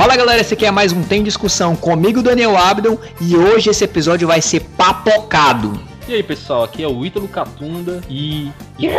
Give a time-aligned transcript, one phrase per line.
[0.00, 3.84] Fala galera, esse aqui é mais um Tem Discussão comigo, Daniel Abdon, e hoje esse
[3.84, 5.78] episódio vai ser papocado.
[6.08, 8.50] E aí pessoal, aqui é o Ítalo Catunda e.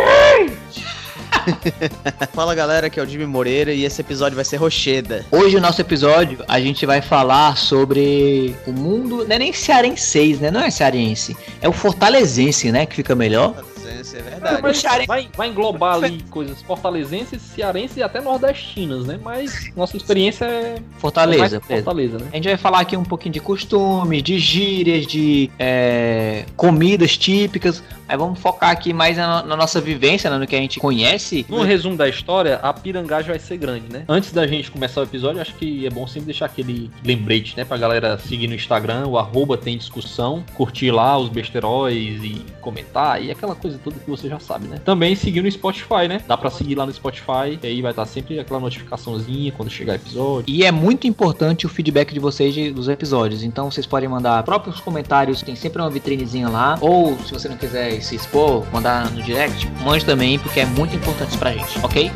[2.32, 5.26] Fala galera, aqui é o Jimmy Moreira e esse episódio vai ser Rocheda.
[5.32, 10.38] Hoje o nosso episódio a gente vai falar sobre o mundo, não é nem cearense,
[10.40, 10.52] né?
[10.52, 12.86] Não é cearense, é o fortalezense, né?
[12.86, 13.56] Que fica melhor.
[13.88, 14.62] Isso é verdade.
[14.62, 19.18] Mas vai, vai englobar ali coisas fortalezenses, cearenses e até nordestinas, né?
[19.22, 20.76] Mas nossa experiência é.
[20.98, 22.26] Fortaleza, é Fortaleza, né?
[22.32, 27.82] A gente vai falar aqui um pouquinho de costumes, de gírias, de é, comidas típicas.
[28.08, 31.46] Aí vamos focar aqui mais na, na nossa vivência, né, no que a gente conhece.
[31.48, 34.04] No resumo da história, a pirangagem vai ser grande, né?
[34.06, 37.64] Antes da gente começar o episódio, acho que é bom sempre deixar aquele lembrete, né?
[37.64, 43.22] Pra galera seguir no Instagram, o arroba tem discussão, curtir lá os besteróis e comentar
[43.22, 44.78] e aquela coisa toda que você já sabe, né?
[44.84, 46.20] Também seguir no Spotify, né?
[46.26, 49.94] Dá pra seguir lá no Spotify, e aí vai estar sempre aquela notificaçãozinha quando chegar
[49.94, 50.52] episódio.
[50.52, 53.42] E é muito importante o feedback de vocês de, dos episódios.
[53.42, 56.78] Então vocês podem mandar próprios comentários, tem sempre uma vitrinezinha lá.
[56.80, 60.94] Ou se você não quiser se expor, mandar no direct, mande também, porque é muito
[60.94, 62.10] importante pra gente, ok?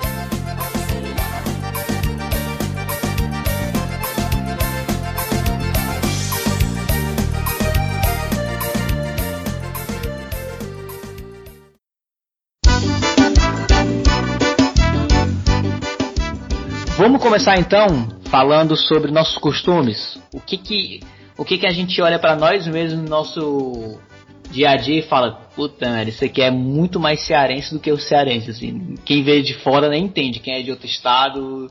[17.37, 20.19] Começar então falando sobre nossos costumes.
[20.33, 21.01] O que que,
[21.37, 24.01] o que, que a gente olha para nós mesmos no nosso
[24.51, 27.93] dia a dia e fala, puta, velho, isso aqui é muito mais cearense do que
[27.93, 28.95] o cearense, assim.
[29.05, 31.71] Quem vê de fora nem entende, quem é de outro estado,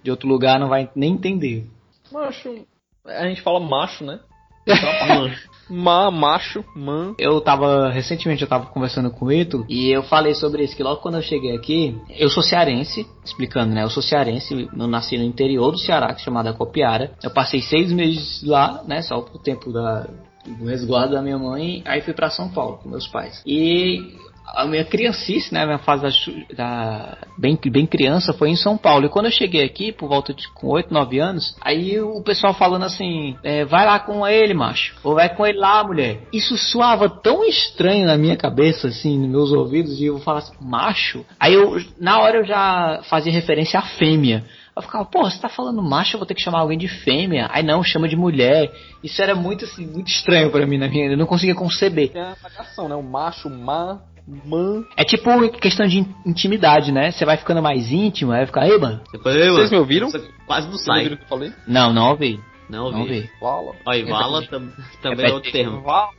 [0.00, 1.66] de outro lugar não vai nem entender.
[2.12, 2.64] Macho,
[3.04, 4.20] a gente fala macho, né?
[4.68, 5.49] macho.
[5.70, 7.14] Ma, macho, man.
[7.18, 10.82] Eu tava, recentemente eu tava conversando com o Ito e eu falei sobre isso, que
[10.82, 13.84] logo quando eu cheguei aqui, eu sou cearense, explicando, né?
[13.84, 17.12] Eu sou cearense, eu nasci no interior do Ceará, que é chamada Copiara.
[17.22, 19.02] Eu passei seis meses lá, né?
[19.02, 20.08] Só pro tempo da,
[20.46, 23.42] do resguardo da minha mãe, aí fui para São Paulo com meus pais.
[23.46, 24.14] E
[24.54, 29.06] a minha criancice, né, minha fase da, da, bem, bem criança foi em São Paulo.
[29.06, 32.54] E quando eu cheguei aqui, por volta de com 8, 9 anos, aí o pessoal
[32.54, 34.94] falando assim, é, vai lá com ele, macho.
[35.02, 36.22] Ou vai com ele lá, mulher.
[36.32, 40.56] Isso soava tão estranho na minha cabeça, assim, nos meus ouvidos, e eu falava assim,
[40.60, 41.24] macho.
[41.38, 44.44] Aí eu, na hora eu já fazia referência à fêmea.
[44.74, 47.48] Eu ficava, pô, você tá falando macho, eu vou ter que chamar alguém de fêmea.
[47.50, 48.72] Aí não, chama de mulher.
[49.02, 52.10] Isso era muito assim, muito estranho para mim na minha, eu não conseguia conceber.
[52.14, 52.94] É a variação, né?
[52.94, 54.00] O macho, ma,
[54.44, 54.84] man.
[54.96, 57.10] É tipo questão de intimidade, né?
[57.10, 59.00] Você vai ficando mais íntimo, aí vai ficar, ei, mano.
[59.22, 60.10] Vocês me ouviram?
[60.46, 60.98] Quase não sai.
[60.98, 61.52] ouviram o que eu falei?
[61.66, 62.40] Não, não ouvi.
[62.68, 63.14] Não Não ouvi.
[63.16, 63.30] ouvi.
[63.40, 63.72] Vala.
[63.84, 65.80] Olha, vala tam- também é outro termo.
[65.82, 66.10] Vala.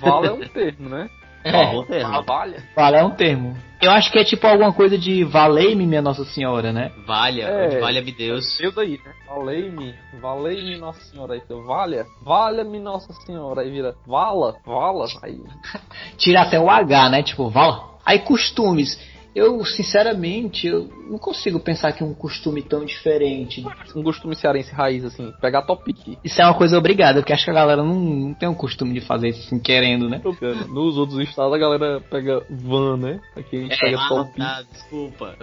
[0.00, 1.08] Vala é um termo, né?
[1.44, 2.22] É.
[2.22, 2.62] Valha.
[2.74, 3.56] Fala é um termo.
[3.82, 6.90] Eu acho que é tipo alguma coisa de valei-me, minha Nossa Senhora, né?
[7.06, 7.80] Valha, É.
[7.80, 8.56] valha-me Deus.
[8.58, 9.12] Deus aí, né?
[9.28, 11.34] Valei-me, valei-me Nossa Senhora.
[11.34, 13.60] Aí você valha, valha-me Nossa Senhora.
[13.60, 15.06] Aí vira vala, vala.
[15.22, 15.38] Aí
[16.16, 17.22] Tira até o H, né?
[17.22, 17.90] Tipo, vala.
[18.06, 18.98] Aí costumes.
[19.34, 23.64] Eu, sinceramente, eu não consigo pensar que um costume tão diferente.
[23.96, 26.18] um costume cearense raiz, assim, pegar topic.
[26.22, 28.94] Isso é uma coisa obrigada, porque acho que a galera não, não tem o costume
[28.94, 30.22] de fazer isso assim, querendo, né?
[30.68, 33.20] Nos outros estados a galera pega van, né?
[33.36, 34.36] Aqui a gente pega Ah, topic.
[34.36, 35.36] tá, desculpa.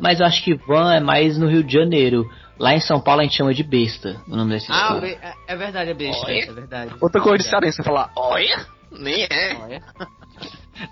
[0.00, 2.28] Mas eu acho que van é mais no Rio de Janeiro.
[2.58, 5.56] Lá em São Paulo a gente chama de besta, o nome desse Ah, é, é
[5.56, 6.30] verdade, é besta.
[6.30, 6.92] É verdade.
[7.00, 9.56] Outra coisa de cearense é falar, olha, nem é.
[9.62, 9.82] Olha.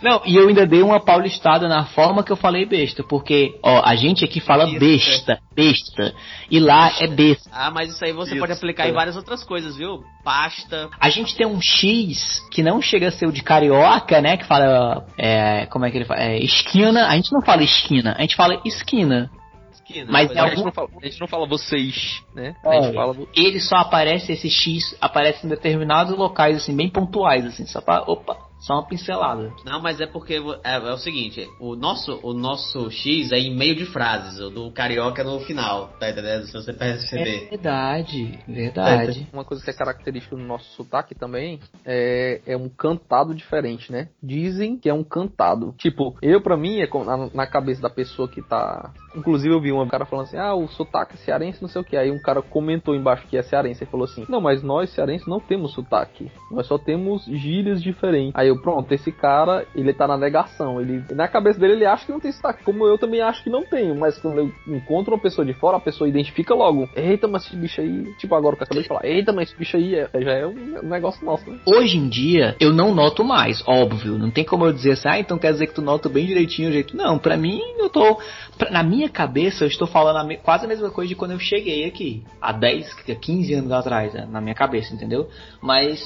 [0.06, 3.83] Não, e eu ainda dei uma paulistada na forma que eu falei besta, porque, ó,
[3.84, 4.78] a gente aqui fala Besta.
[4.78, 6.15] besta, besta,
[6.49, 7.50] e lá é besta.
[7.53, 8.91] Ah, mas isso aí você Isso, pode aplicar é.
[8.91, 10.05] em várias outras coisas, viu?
[10.22, 10.89] Pasta.
[11.00, 14.45] A gente tem um X que não chega a ser o de carioca, né, que
[14.47, 18.21] fala, é, como é que ele fala, é, esquina, a gente não fala esquina, a
[18.22, 19.28] gente fala esquina.
[19.72, 20.06] Esquina.
[20.09, 20.50] Mas é A é.
[20.50, 22.55] gente, não fala, a gente não fala vocês, né?
[22.65, 22.83] A É.
[22.83, 23.16] gente fala.
[23.34, 28.03] Ele só aparece, esse X aparece em determinados locais, assim, bem pontuais, assim, só pra,
[28.06, 29.53] opa, só uma pincelada.
[29.65, 30.34] Não, mas é porque
[30.65, 34.51] é, é o seguinte, o nosso, o nosso X é em meio de frases, o
[34.51, 36.47] do carioca é no final, tá entendendo?
[36.47, 37.48] Se você É perceber.
[37.51, 39.28] verdade, verdade.
[39.33, 44.09] Uma coisa que é característica do nosso sotaque também é, é um cantado diferente, né?
[44.21, 45.72] Dizem que é um cantado.
[45.78, 48.92] Tipo, eu pra mim, é na, na cabeça da pessoa que tá.
[49.16, 51.84] Inclusive eu vi um cara falando assim: ah, o sotaque é cearense, não sei o
[51.84, 51.97] que.
[51.97, 55.27] Aí um cara comentou embaixo que é cearense e falou assim: não, mas nós cearenses
[55.27, 56.30] não temos sotaque.
[56.51, 58.33] Nós só temos gírias diferentes.
[58.34, 60.80] Aí eu, pronto, esse cara, ele tá na negação.
[60.80, 62.63] Ele, na cabeça dele, ele acha que não tem sotaque.
[62.65, 63.95] Como eu também acho que não tenho.
[63.95, 66.89] Mas quando eu encontro uma pessoa de fora, a pessoa identifica logo.
[66.95, 68.04] Eita, mas esse bicho aí.
[68.18, 69.04] Tipo, agora que eu acabei de falar.
[69.04, 71.59] Eita, mas esse bicho aí é- já é um negócio nosso, né?
[71.66, 74.18] Hoje em dia, eu não noto mais, óbvio.
[74.18, 76.68] Não tem como eu dizer assim, ah, então quer dizer que tu nota bem direitinho
[76.68, 76.97] o jeito.
[76.97, 78.18] Não, pra mim, eu tô.
[78.59, 81.14] pra- na minha minha cabeça eu estou falando a me, quase a mesma coisa de
[81.14, 85.28] quando eu cheguei aqui, há 10, 15 anos atrás, né, na minha cabeça, entendeu?
[85.62, 86.00] Mas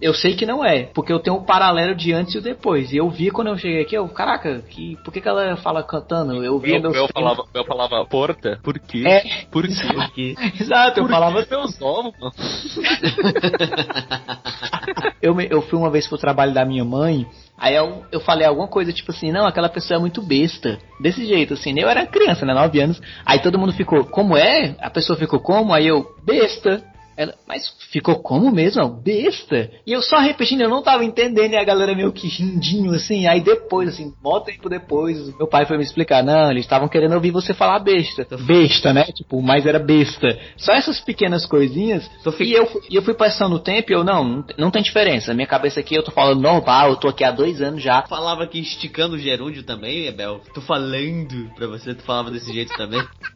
[0.00, 2.92] eu sei que não é, porque eu tenho um paralelo de antes e o depois.
[2.92, 5.82] E eu vi quando eu cheguei aqui, eu, caraca, que, por que, que ela fala
[5.82, 6.44] cantando?
[6.44, 9.04] Eu vi meu, meu falava, eu falava porta, por quê?
[9.06, 9.66] É, por
[10.12, 10.34] quê?
[10.60, 12.32] Exato, eu falava que meus ovos, mano.
[15.22, 17.26] eu, eu fui uma vez pro trabalho da minha mãe,
[17.58, 20.78] aí eu, eu falei alguma coisa tipo assim, não, aquela pessoa é muito besta.
[21.00, 23.00] Desse jeito, assim, eu era criança, né, 9 anos.
[23.24, 24.74] Aí todo mundo ficou, como é?
[24.80, 25.72] A pessoa ficou como?
[25.72, 26.82] Aí eu, besta.
[27.16, 28.88] Ela, mas ficou como mesmo?
[28.88, 29.70] Besta.
[29.86, 33.26] E eu só repetindo, eu não tava entendendo, e a galera meio que rindinho, assim.
[33.26, 36.22] Aí depois, assim, mó tempo depois, meu pai foi me explicar.
[36.22, 38.26] Não, eles estavam querendo ouvir você falar besta.
[38.46, 39.04] Besta, né?
[39.04, 40.38] Tipo, mas era besta.
[40.56, 42.08] Só essas pequenas coisinhas.
[42.40, 45.32] E eu, e eu fui passando o tempo e eu, não, não tem diferença.
[45.32, 48.02] Minha cabeça aqui eu tô falando normal, eu tô aqui há dois anos já.
[48.02, 50.40] Falava aqui esticando o gerúndio também, Ebel.
[50.52, 53.02] Tô falando pra você, tu falava desse jeito também.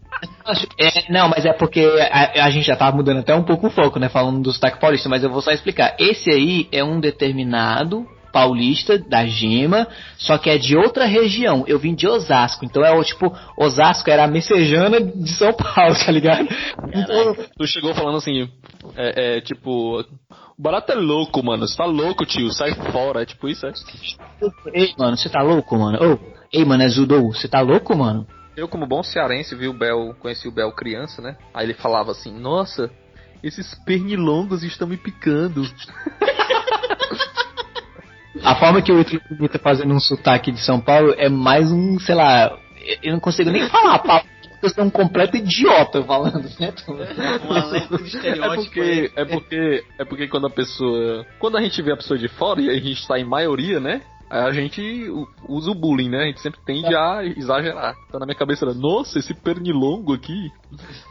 [0.78, 1.80] É, não, mas é porque
[2.10, 4.08] a, a, gente já tava mudando até um pouco o foco, né?
[4.08, 5.94] Falando do sotaque paulista, mas eu vou só explicar.
[5.98, 9.86] Esse aí é um determinado paulista da Gema,
[10.16, 11.64] só que é de outra região.
[11.66, 15.94] Eu vim de Osasco, então é o tipo, Osasco era a messejana de São Paulo,
[16.04, 16.48] tá ligado?
[16.92, 18.48] Então, tu chegou falando assim,
[18.96, 21.66] é, é tipo, o barato é louco, mano.
[21.66, 23.72] Você tá louco, tio, sai fora, é tipo isso, é?
[24.74, 25.98] Ei, mano, você tá louco, mano?
[26.00, 26.18] Oh,
[26.52, 28.26] ei, mano, é Zudou, você tá louco, mano?
[28.56, 31.36] Eu, como bom cearense, vi o Bel, conheci o Bel criança, né?
[31.54, 32.90] Aí ele falava assim: Nossa,
[33.42, 35.62] esses pernilongos estão me picando.
[38.42, 41.98] A forma que o Ítalo tá fazendo um sotaque de São Paulo é mais um,
[41.98, 42.56] sei lá,
[43.02, 44.26] eu não consigo nem falar papo.
[44.62, 46.72] Eu sou um completo idiota falando, né?
[47.48, 48.52] Um alerta de estereótipo.
[48.52, 51.26] É porque, é porque, é porque quando a pessoa.
[51.38, 54.02] Quando a gente vê a pessoa de fora e a gente está em maioria, né?
[54.30, 54.80] A gente
[55.48, 56.22] usa o bullying, né?
[56.22, 57.96] A gente sempre tende a exagerar.
[58.06, 60.52] Então na minha cabeça era, nossa, esse pernilongo aqui.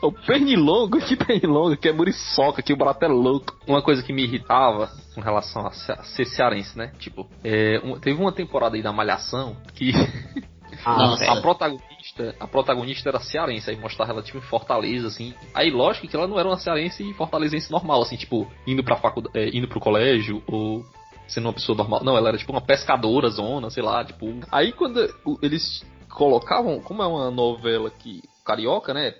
[0.01, 3.53] O pernilongo, que pernilongo, que é muriçoca, que o barato é louco.
[3.67, 6.93] Uma coisa que me irritava com relação a ser cearense, né?
[6.97, 9.91] Tipo, é, um, teve uma temporada aí da Malhação que.
[10.85, 15.33] Ah, a protagonista, a protagonista era cearense, aí mostrava ela tipo em Fortaleza, assim.
[15.53, 18.95] Aí lógico que ela não era uma cearense e fortalezense normal, assim, tipo, indo pra
[18.95, 20.85] faculdade, é, indo pro colégio, ou
[21.29, 22.03] sendo uma pessoa normal.
[22.03, 24.25] Não, ela era tipo uma pescadora zona, sei lá, tipo.
[24.51, 24.99] Aí quando
[25.41, 29.13] eles colocavam, como é uma novela que carioca, né?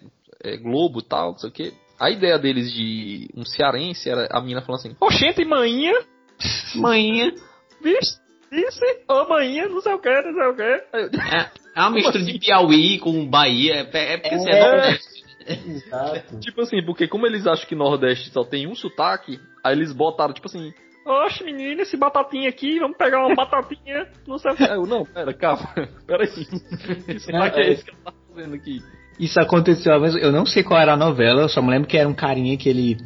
[0.43, 1.73] É Globo e tal, não sei o que.
[1.99, 5.93] A ideia deles de um cearense era a menina falando assim: Oxente, manhinha!
[6.75, 7.33] Manhinha!
[7.81, 8.19] Vixe!
[8.51, 10.63] Isso, ô manhinha, não sei o que, não sei o que.
[10.63, 12.33] É, é uma mistura assim?
[12.33, 15.19] de Piauí com Bahia, é, é porque é, você é Nordeste.
[15.49, 16.39] Exato.
[16.39, 20.33] tipo assim, porque como eles acham que Nordeste só tem um sotaque, aí eles botaram,
[20.33, 20.73] tipo assim,
[21.09, 24.67] Oxe, menino, esse batatinha aqui, vamos pegar uma batatinha, não sei o que.
[24.67, 25.67] Não, pera, calma,
[26.05, 27.15] pera aí.
[27.15, 28.79] Isso não, é esse que ela tá fazendo aqui.
[29.19, 31.97] Isso aconteceu, mas eu não sei qual era a novela, eu só me lembro que
[31.97, 32.97] era um carinha que ele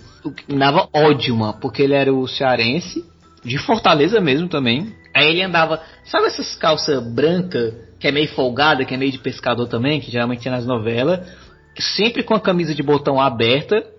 [0.49, 3.03] dava ódio, mano, porque ele era o cearense,
[3.43, 4.93] de Fortaleza mesmo também.
[5.15, 9.19] Aí ele andava, sabe essas calças brancas, que é meio folgada, que é meio de
[9.19, 11.25] pescador também, que geralmente tinha nas novelas,
[11.79, 13.92] sempre com a camisa de botão aberta,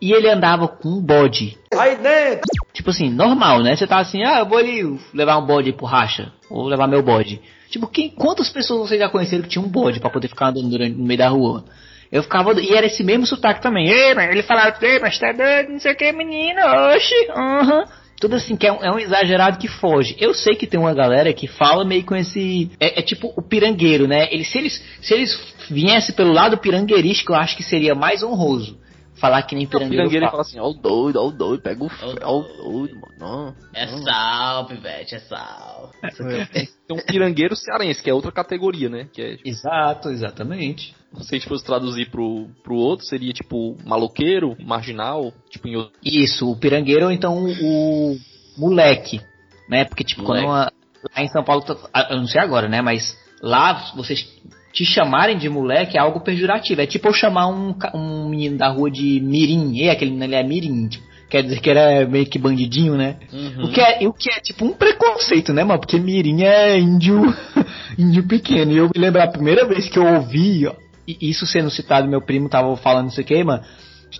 [0.00, 1.58] e ele andava com um bode.
[1.76, 2.42] Aí dentro!
[2.72, 3.74] Tipo assim, normal, né?
[3.74, 6.32] Você tá assim, ah, eu vou ali levar um bode pro racha.
[6.48, 7.40] Vou levar meu bode.
[7.70, 10.70] Tipo, quem, quantas pessoas vocês já conheceram que tinha um bode para poder ficar andando
[10.70, 11.64] durante, no meio da rua?
[12.10, 12.58] Eu ficava.
[12.60, 13.88] E era esse mesmo sotaque também.
[13.88, 16.60] Ei, mas ele falava, ei, mas tá doido, não sei o que, menino,
[16.94, 17.78] oxi, aham.
[17.80, 17.84] Uhum.
[18.20, 20.16] Tudo assim, que é um, é um, exagerado que foge.
[20.18, 22.68] Eu sei que tem uma galera que fala meio com esse.
[22.80, 24.26] É, é tipo o pirangueiro, né?
[24.32, 28.76] Ele, se, eles, se eles viessem pelo lado pirangueirístico, eu acho que seria mais honroso
[29.18, 30.04] falar que nem pirangueiro.
[30.04, 31.90] O pirangueiro fala assim, ó o doido, ó o doido, pega o
[32.22, 33.54] ó o doido, mano.
[33.74, 35.92] É sal, pivete, é sal.
[36.02, 36.66] É.
[36.86, 39.08] Tem um pirangueiro cearense, que é outra categoria, né?
[39.12, 40.94] Que é, tipo, Exato, exatamente.
[41.20, 45.92] Se a gente fosse traduzir pro, pro outro, seria tipo maloqueiro, marginal, tipo em outro...
[46.04, 48.16] Isso, o pirangueiro ou então o
[48.56, 49.20] moleque,
[49.68, 49.84] né?
[49.84, 50.46] Porque tipo, moleque.
[50.46, 50.72] quando uma,
[51.16, 51.64] lá em São Paulo,
[52.10, 52.82] eu não sei agora, né?
[52.82, 54.28] Mas lá vocês
[54.72, 56.80] te chamarem de moleque é algo pejorativo.
[56.80, 59.74] É tipo eu chamar um, um menino da rua de mirim.
[59.74, 63.16] E aquele menino ele é mirim, tipo, quer dizer que era meio que bandidinho, né?
[63.32, 63.64] Uhum.
[63.64, 65.80] O, que é, o que é tipo um preconceito, né, mano?
[65.80, 67.22] Porque mirim é índio,
[67.98, 68.72] índio pequeno.
[68.72, 70.74] E eu me lembro a primeira vez que eu ouvi, ó,
[71.06, 73.62] isso sendo citado, meu primo tava falando isso aqui, mano,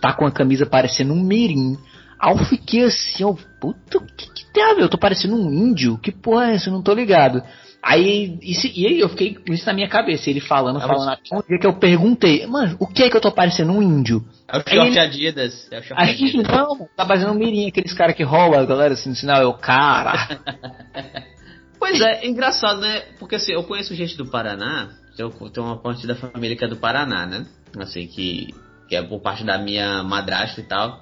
[0.01, 1.77] tá com a camisa parecendo um mirim.
[2.19, 4.83] Aí eu fiquei assim, ó, puta, o que, que tem a ver?
[4.83, 5.99] Eu tô parecendo um índio?
[5.99, 6.69] Que porra é essa?
[6.69, 7.43] Eu não tô ligado.
[7.89, 11.09] Aí, isso, e aí eu fiquei com isso na minha cabeça, ele falando, falando.
[11.09, 13.83] Até um dia que eu perguntei, mano, o que é que eu tô parecendo um
[13.83, 14.23] índio?
[14.47, 15.67] É o short ele, Adidas.
[15.73, 16.45] É o short aí, Adidas.
[16.53, 20.13] não, tá fazendo um mirim, aqueles caras que roubam a galera assim, sinal, eu, cara.
[21.79, 23.03] Pois é, é engraçado, né?
[23.21, 26.69] Porque assim, eu conheço gente do Paraná, eu tenho uma parte da família que é
[26.69, 27.47] do Paraná, né?
[27.79, 28.49] Assim, que,
[28.89, 31.01] que é por parte da minha madrasta e tal.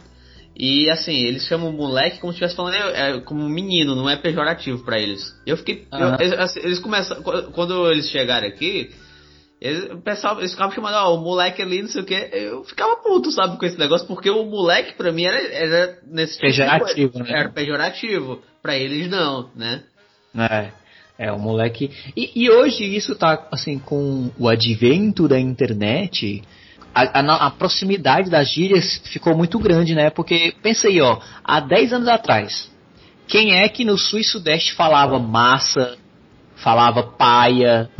[0.59, 4.09] E assim, eles chamam o moleque como se estivesse falando é, é, como menino, não
[4.09, 5.23] é pejorativo para eles.
[5.47, 5.87] Eu fiquei.
[5.93, 6.01] Uhum.
[6.01, 7.23] Eu, eles, assim, eles começam.
[7.53, 8.91] Quando eles chegaram aqui,
[9.61, 12.15] eles, o pessoal, eles ficavam chamando, ó, oh, o moleque ali, não sei o que.
[12.15, 16.35] Eu ficava puto, sabe, com esse negócio, porque o moleque pra mim era, era nesse
[16.35, 17.41] tipo Pejorativo, tipo, né?
[17.41, 18.43] Era pejorativo.
[18.63, 19.83] Pra eles não, né?
[20.35, 20.87] É.
[21.19, 21.91] É, o moleque.
[22.15, 26.43] E, e, hoje isso tá, assim, com o advento da internet,
[26.97, 30.09] a, a, a, proximidade das gírias ficou muito grande, né?
[30.09, 32.71] Porque, pensa aí, ó, há 10 anos atrás,
[33.29, 35.99] quem é que no sul e sudeste falava massa,
[36.57, 37.91] falava paia,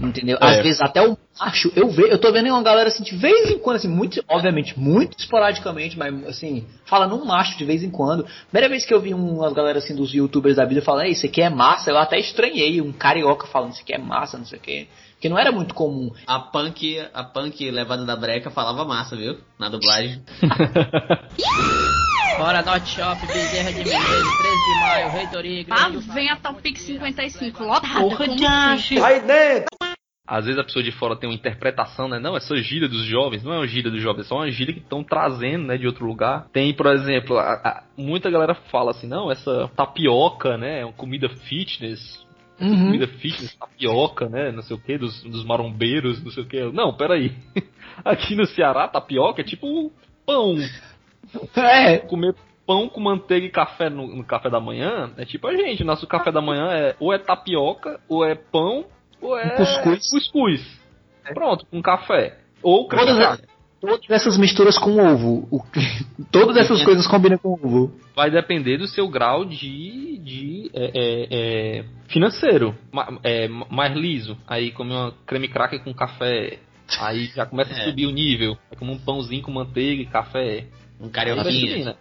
[0.00, 0.38] entendeu?
[0.40, 0.44] É.
[0.44, 3.48] Às vezes até o macho, eu vejo, eu tô vendo uma galera assim, de vez
[3.48, 7.90] em quando, assim, muito, obviamente, muito esporadicamente, mas assim, falando um macho de vez em
[7.90, 8.26] quando.
[8.50, 11.42] Primeira vez que eu vi uma galera assim dos youtubers da vida falando, isso aqui
[11.42, 14.62] é massa, eu até estranhei, um carioca falando isso aqui é massa, não sei o
[14.62, 14.88] que.
[15.22, 16.10] Que não era muito comum.
[16.26, 19.38] A punk, a punk levada da breca falava massa, viu?
[19.56, 20.20] Na dublagem.
[22.38, 27.62] Bora, Dot Shop, Bezerra de Menezes, 13 de maio, Reitoria, Ah, vem a Topic 55,
[27.62, 28.00] lotada.
[28.00, 28.98] Porra, de assim?
[28.98, 29.68] Aí dentro!
[30.26, 32.18] Às vezes a pessoa de fora tem uma interpretação, né?
[32.18, 34.74] Não, essa gíria dos jovens não é uma gíria dos jovens, é só uma gíria
[34.74, 36.48] que estão trazendo, né, de outro lugar.
[36.52, 40.92] Tem, por exemplo, a, a, muita galera fala assim, não, essa tapioca, né, é uma
[40.92, 42.26] comida fitness.
[42.62, 42.86] Uhum.
[42.86, 44.52] Comida fitness, tapioca, né?
[44.52, 46.62] Não sei o que, dos, dos marombeiros, não sei o que.
[46.70, 47.32] Não, peraí.
[48.04, 49.92] Aqui no Ceará, tapioca é tipo
[50.24, 50.56] pão.
[51.56, 51.98] É.
[51.98, 55.82] Comer pão com manteiga e café no, no, café da manhã é tipo a gente.
[55.82, 58.84] Nosso café da manhã é ou é tapioca, ou é pão,
[59.20, 60.10] ou é cuscuz.
[60.10, 60.80] cuscuz.
[61.24, 61.34] É.
[61.34, 62.38] Pronto, com café.
[62.62, 63.10] Ou creme
[63.82, 65.48] todas essas misturas com ovo.
[65.50, 65.60] O,
[66.30, 66.84] todas essas é.
[66.84, 67.92] coisas combinam com ovo.
[68.14, 71.26] Vai depender do seu grau de, de é, é,
[71.80, 72.74] é financeiro.
[73.24, 74.38] É, mais liso.
[74.46, 76.58] Aí come uma creme cracker com café.
[77.00, 77.84] Aí já começa a é.
[77.84, 78.56] subir o nível.
[78.70, 80.66] É como um pãozinho com manteiga e café.
[81.00, 81.84] Um carioquinha.
[81.86, 81.94] Né?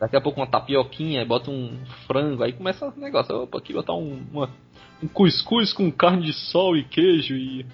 [0.00, 3.34] Daqui a pouco uma tapioquinha, bota um frango, aí começa o negócio.
[3.42, 4.50] Opa, aqui botar um, uma,
[5.02, 7.66] um cuscuz com carne de sol e queijo e.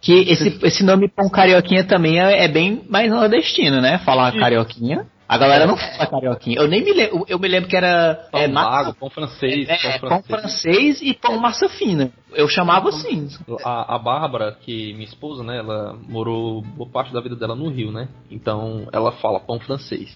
[0.00, 3.98] que esse, esse nome pão carioquinha também é, é bem mais nordestino, né?
[3.98, 5.06] Falar carioquinha.
[5.26, 6.58] A galera não fala carioquinha.
[6.58, 7.24] Eu nem me lembro.
[7.26, 8.28] Eu me lembro que era.
[8.30, 9.68] Pão é, massa, pão francês.
[9.68, 10.08] É, pão, francês.
[10.08, 12.12] pão francês e pão massa fina.
[12.32, 13.28] Eu chamava assim.
[13.64, 15.58] A, a Bárbara, que minha esposa, né?
[15.58, 18.08] Ela morou boa parte da vida dela no Rio, né?
[18.30, 20.14] Então ela fala pão francês.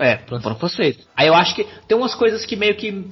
[0.00, 0.20] É,
[0.60, 0.98] vocês.
[1.16, 3.06] Aí eu acho que tem umas coisas que meio que.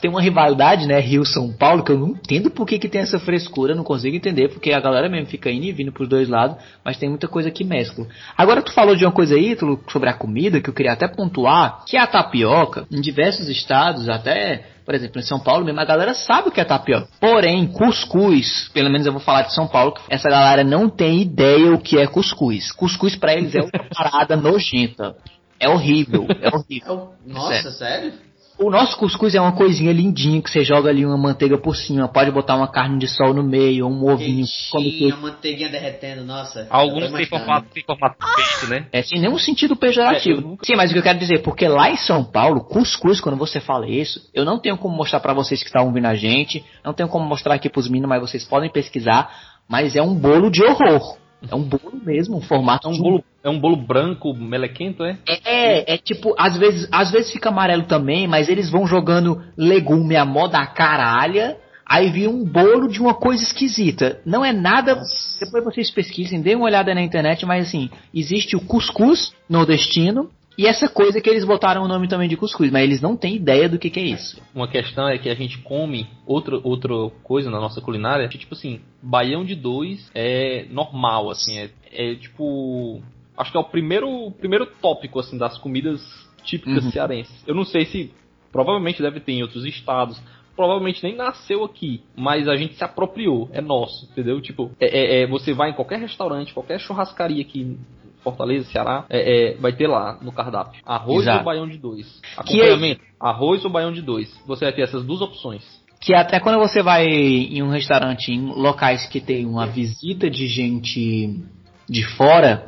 [0.00, 0.98] Tem uma rivalidade, né?
[1.00, 4.48] Rio-São Paulo, que eu não entendo por que, que tem essa frescura, não consigo entender,
[4.48, 7.50] porque a galera mesmo fica indo e vindo pros dois lados, mas tem muita coisa
[7.50, 8.06] que mescla.
[8.36, 11.08] Agora tu falou de uma coisa aí, tu, sobre a comida, que eu queria até
[11.08, 15.84] pontuar, que a tapioca, em diversos estados, até por exemplo, em São Paulo mesmo, a
[15.84, 17.08] galera sabe o que é tapioca.
[17.20, 21.72] Porém, cuscuz, pelo menos eu vou falar de São Paulo, essa galera não tem ideia
[21.72, 22.70] o que é cuscuz.
[22.70, 25.16] Cuscuz para eles é uma parada nojenta.
[25.58, 27.12] É horrível, é horrível.
[27.26, 28.12] É Nossa, sério?
[28.58, 32.08] O nosso cuscuz é uma coisinha lindinha que você joga ali uma manteiga por cima,
[32.08, 34.46] pode botar uma carne de sol no meio, um ovinho.
[34.72, 36.66] Queitinho, uma manteiguinha derretendo, nossa.
[36.70, 38.86] Alguns têm formato, tem formato peixe, né?
[38.90, 40.40] É sem nenhum sentido pejorativo.
[40.40, 40.64] É, nunca...
[40.64, 43.60] Sim, mas o que eu quero dizer, porque lá em São Paulo, cuscuz, quando você
[43.60, 46.94] fala isso, eu não tenho como mostrar para vocês que estão ouvindo a gente, não
[46.94, 49.30] tenho como mostrar aqui pros meninos, mas vocês podem pesquisar,
[49.68, 51.18] mas é um bolo de horror.
[51.50, 52.88] É um bolo mesmo, um formato.
[52.88, 55.18] É um bolo, é um bolo branco, melequento, é?
[55.44, 60.16] É, é tipo, às vezes, às vezes fica amarelo também, mas eles vão jogando legume
[60.16, 61.56] a moda caralha.
[61.88, 64.20] Aí vi um bolo de uma coisa esquisita.
[64.26, 65.00] Não é nada.
[65.38, 70.28] Depois vocês pesquisem, deem uma olhada na internet, mas assim, existe o cuscuz nordestino,
[70.58, 73.36] e essa coisa que eles botaram o nome também de cuscuz, mas eles não têm
[73.36, 74.40] ideia do que, que é isso.
[74.54, 78.54] Uma questão é que a gente come outra, outra coisa na nossa culinária, que tipo
[78.54, 83.02] assim, baião de dois é normal, assim, é, é tipo.
[83.36, 86.02] Acho que é o primeiro, primeiro tópico assim das comidas
[86.42, 86.90] típicas uhum.
[86.90, 87.44] cearenses.
[87.46, 88.10] Eu não sei se
[88.50, 90.18] provavelmente deve ter em outros estados,
[90.56, 94.40] provavelmente nem nasceu aqui, mas a gente se apropriou, é nosso, entendeu?
[94.40, 97.76] Tipo, é, é, é, você vai em qualquer restaurante, qualquer churrascaria aqui
[98.26, 100.80] Fortaleza, Ceará, é, é, vai ter lá no cardápio.
[100.84, 101.38] Arroz Exato.
[101.38, 102.20] ou baião de dois.
[102.36, 103.06] Acompanhamento, que...
[103.20, 104.36] arroz ou baião de dois.
[104.46, 105.62] Você vai ter essas duas opções.
[106.00, 110.48] Que até quando você vai em um restaurante, em locais que tem uma visita de
[110.48, 111.40] gente
[111.88, 112.66] de fora,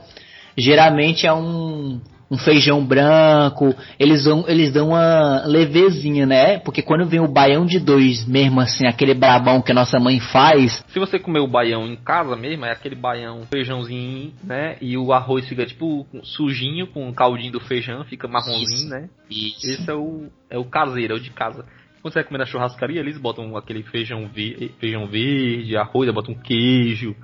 [0.57, 2.01] geralmente é um
[2.31, 6.59] um feijão branco, eles dão, eles dão uma levezinha, né?
[6.59, 10.21] Porque quando vem o baião de dois mesmo assim, aquele brabão que a nossa mãe
[10.21, 10.85] faz.
[10.89, 14.77] Se você comer o baião em casa mesmo, é aquele baião, feijãozinho, né?
[14.81, 18.89] E o arroz fica tipo sujinho com o caldinho do feijão, fica marronzinho, Isso.
[18.89, 19.09] né?
[19.31, 19.71] Isso.
[19.71, 21.65] Esse é o, é o caseiro, é o de casa.
[22.01, 26.35] Quando você vai comer na churrascaria, eles botam aquele feijão, vi feijão verde, arroz, botam
[26.35, 27.17] queijo.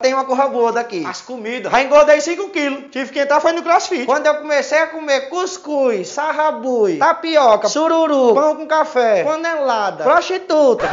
[0.00, 1.04] Tem uma coisa boa daqui.
[1.04, 1.70] As comidas.
[1.70, 2.84] Já engordei 5 quilos.
[2.90, 4.06] Tive que entrar foi no crossfit.
[4.06, 10.88] Quando eu comecei a comer cuscuz, sarrabui, tapioca, sururu, pão com café, panelada, prostituta.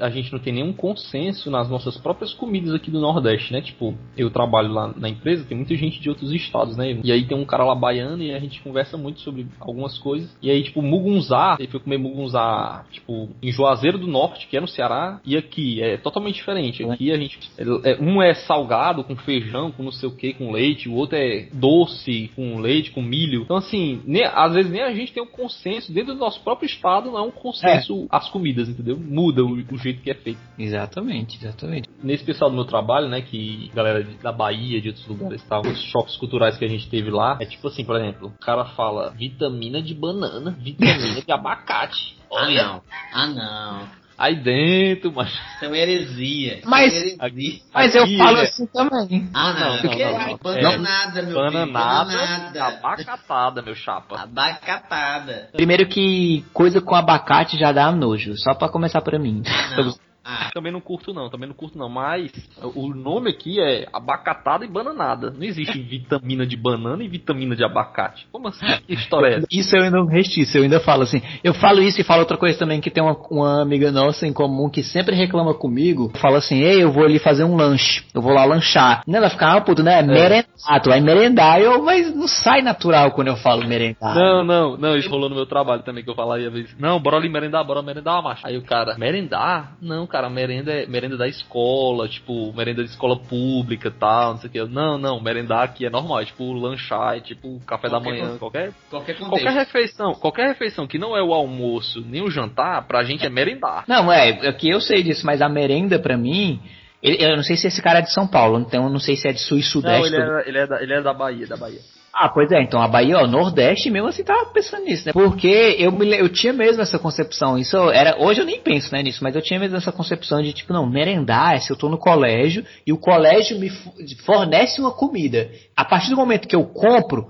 [0.00, 3.60] A gente não tem nenhum consenso nas nossas próprias comidas aqui do Nordeste, né?
[3.60, 7.00] Tipo, eu trabalho lá na empresa, tem muita gente de outros estados, né?
[7.02, 10.30] E aí tem um cara lá baiano e a gente conversa muito sobre algumas coisas.
[10.40, 14.60] E aí, tipo, mugunzá, ele foi comer mugunzá, tipo, em Juazeiro do Norte, que é
[14.60, 16.84] no Ceará, e aqui é totalmente diferente.
[16.84, 17.36] Aqui a gente.
[17.58, 21.16] é- um é salgado, com feijão, com não sei o que, com leite, o outro
[21.18, 23.42] é doce, com leite, com milho.
[23.42, 26.66] Então, assim, nem- às vezes nem a gente tem um consenso, dentro do nosso próprio
[26.66, 28.96] estado, não é um consenso as comidas, entendeu?
[28.96, 31.88] Muda o, o jeito que é feito Exatamente, exatamente.
[32.02, 35.62] nesse pessoal do meu trabalho, né, que galera de- da Bahia, de outros lugares, tal,
[35.62, 38.64] os choques culturais que a gente teve lá, é tipo assim, por exemplo, o cara
[38.64, 42.16] fala vitamina de banana, vitamina de abacate.
[42.30, 42.82] Ah, Olha, não.
[43.14, 43.97] Ah, não.
[44.18, 45.32] Aí dentro, mas
[45.62, 46.60] é uma heresia.
[46.64, 46.96] Mas- é
[47.26, 47.60] heresia.
[47.72, 49.28] Mas eu Aqui, falo é- assim também.
[49.32, 49.60] Ah, não.
[49.60, 50.36] Não, não, Porque não, não.
[50.38, 52.22] Bananada, meu bananada, filho.
[52.22, 52.64] Bananada.
[52.64, 54.20] abacatada, meu chapa.
[54.20, 55.50] Abacatada.
[55.52, 59.42] Primeiro que coisa com abacate já dá nojo, só pra começar pra mim.
[59.76, 60.07] Não.
[60.30, 62.30] Ah, Também não curto não, também não curto não, mas
[62.74, 65.30] o nome aqui é abacatada e bananada.
[65.30, 68.26] Não existe vitamina de banana e vitamina de abacate.
[68.30, 68.66] Como assim?
[68.86, 69.46] Que história é essa?
[69.50, 71.22] Isso eu ainda não restiço, eu ainda falo assim.
[71.42, 74.32] Eu falo isso e falo outra coisa também, que tem uma, uma amiga nossa em
[74.32, 76.12] comum que sempre reclama comigo.
[76.18, 79.02] Fala assim, ei, eu vou ali fazer um lanche, eu vou lá lanchar.
[79.08, 81.60] Ela fica, ah, puto, né, merendar, tu vai merendar.
[81.60, 84.14] Eu, mas não sai natural quando eu falo merendar.
[84.14, 87.00] Não, não, não, isso rolou no meu trabalho também, que eu falaria às vezes, não,
[87.00, 88.46] bora ali merendar, bora merendar, macho.
[88.46, 89.76] Aí o cara, merendar?
[89.80, 94.38] Não, cara, merenda é merenda da escola, tipo, merenda de escola pública e tal, não
[94.40, 94.58] sei o que.
[94.60, 98.10] Eu, Não, não, merendar aqui é normal, é tipo lanchar, é tipo café da Qualquer
[98.10, 98.38] manhã, coisa.
[98.38, 99.28] qualquer, qualquer contexto.
[99.28, 103.28] qualquer refeição, qualquer refeição que não é o almoço nem o jantar, pra gente é
[103.28, 103.84] merendar.
[103.86, 106.58] Não, é, aqui eu sei disso, mas a merenda pra mim.
[107.02, 109.28] eu não sei se esse cara é de São Paulo, então eu não sei se
[109.28, 110.14] é de sul e Não, sudeste.
[110.14, 111.80] ele é, ele, é da, ele é da Bahia, da Bahia.
[112.12, 115.12] Ah, pois é, então a Bahia, ó, Nordeste mesmo assim tava pensando nisso, né?
[115.12, 119.02] Porque eu, me, eu tinha mesmo essa concepção, isso era, hoje eu nem penso, né,
[119.02, 121.88] nisso, mas eu tinha mesmo essa concepção de tipo, não, merendar é se eu tô
[121.88, 123.92] no colégio e o colégio me fo-
[124.24, 125.50] fornece uma comida.
[125.76, 127.28] A partir do momento que eu compro,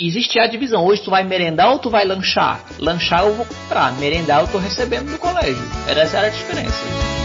[0.00, 2.60] existe a divisão, hoje tu vai merendar ou tu vai lanchar?
[2.78, 5.62] Lanchar eu vou comprar, merendar eu tô recebendo do colégio.
[5.88, 7.17] Era essa era a diferença.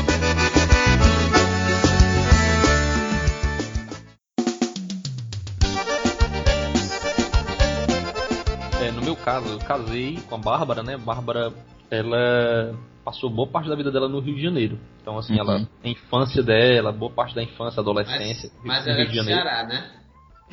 [9.33, 10.95] Caso, eu casei com a Bárbara, né?
[10.97, 11.51] Bárbara,
[11.89, 14.77] ela passou boa parte da vida dela no Rio de Janeiro.
[15.01, 15.39] Então, assim, Uhum.
[15.39, 19.11] ela, a infância dela, boa parte da infância, adolescência, Mas, mas no ela é Rio
[19.11, 19.41] de do Janeiro.
[19.41, 19.91] Ceará, né?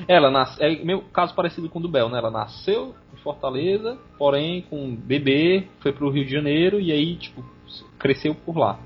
[0.08, 2.16] Ela nasce, é meu caso parecido com o do Bel, né?
[2.18, 7.44] Ela nasceu em Fortaleza, porém com bebê, foi pro Rio de Janeiro e aí, tipo,
[7.98, 8.78] cresceu por lá.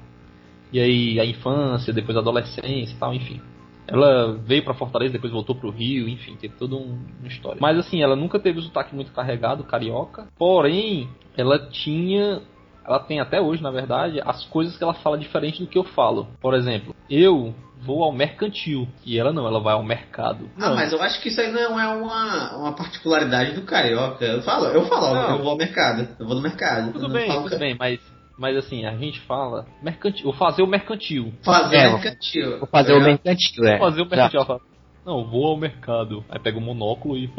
[0.72, 3.40] E aí a infância, depois a adolescência e tal, enfim.
[3.86, 7.58] Ela veio pra Fortaleza, depois voltou pro Rio, enfim, teve toda um, uma história.
[7.60, 10.26] Mas assim, ela nunca teve o sotaque muito carregado, carioca.
[10.38, 12.40] Porém, ela tinha.
[12.86, 15.84] Ela tem até hoje, na verdade, as coisas que ela fala diferente do que eu
[15.84, 16.28] falo.
[16.40, 18.88] Por exemplo, eu vou ao mercantil.
[19.04, 20.50] E ela não, ela vai ao mercado.
[20.58, 24.24] Ah, mas eu acho que isso aí não é uma, uma particularidade do carioca.
[24.24, 25.36] Eu falo, eu falo, Não.
[25.36, 26.08] eu vou ao mercado.
[26.18, 26.92] Eu vou no mercado.
[26.92, 28.00] Tudo não bem, tudo bem, mas,
[28.38, 31.32] mas assim, a gente fala mercantil, vou fazer o mercantil.
[31.44, 32.58] Fazer É, mercantil.
[32.58, 33.20] Vou fazer o Tá ligado?
[33.24, 33.78] mercantil, é.
[33.78, 34.36] Vou fazer o mercantil.
[34.38, 34.60] Ela fala,
[35.06, 36.24] não, vou ao mercado.
[36.30, 37.28] Aí pega o monóculo e.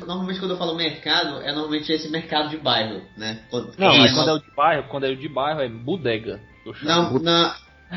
[0.00, 3.40] Normalmente quando eu falo mercado, é normalmente esse mercado de bairro, né?
[3.50, 6.40] Quando- Não, mas quando é o de bairro, quando é o de bairro é bodega.
[6.82, 7.52] Não, não.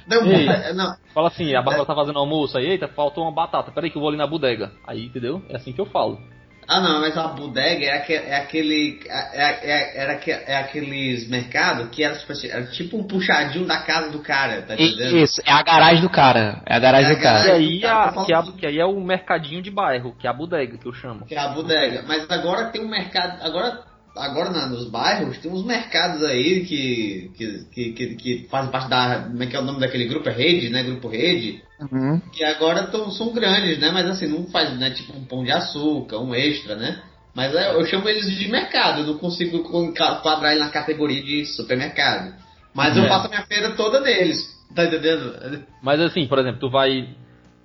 [0.07, 0.45] Não, Ei.
[0.73, 0.95] não.
[1.13, 3.71] Fala assim, a Bárbara tá fazendo almoço aí, eita, faltou uma batata.
[3.71, 4.71] Peraí que eu vou ali na bodega.
[4.85, 5.41] Aí, entendeu?
[5.49, 6.19] É assim que eu falo.
[6.67, 8.99] Ah não, mas a bodega é, aque- é aquele.
[9.07, 13.65] É, é, era aque- é aqueles mercados que era tipo, assim, era tipo um puxadinho
[13.65, 15.17] da casa do cara, tá entendendo?
[15.17, 16.61] Isso, é a garagem do cara.
[16.65, 17.39] É a garagem É a do cara.
[17.39, 17.67] E garagem.
[17.67, 20.29] aí, tá, a, tá que, a- que aí é o mercadinho de bairro, que é
[20.29, 21.25] a bodega que eu chamo.
[21.25, 22.03] Que é a bodega.
[22.07, 23.43] Mas agora tem um mercado.
[23.45, 23.81] Agora,
[24.15, 28.89] agora na- nos bairros tem uns mercados aí que, que, que, que, que fazem parte
[28.89, 29.23] da.
[29.29, 30.27] Como é que é o nome daquele grupo?
[30.29, 30.83] É rede, né?
[30.83, 31.61] Grupo rede.
[31.79, 32.19] Uhum.
[32.31, 33.91] Que agora tão, são grandes, né?
[33.91, 34.91] Mas assim, não faz, né?
[34.91, 37.01] Tipo um pão de açúcar, um extra, né?
[37.33, 41.21] Mas é, eu chamo eles de mercado, eu não consigo con- quadrar ele na categoria
[41.21, 42.33] de supermercado.
[42.73, 43.07] Mas eu É.
[43.09, 44.37] faço a minha feira toda deles,
[44.73, 45.65] tá entendendo?
[45.81, 47.09] Mas assim, por exemplo, tu vai.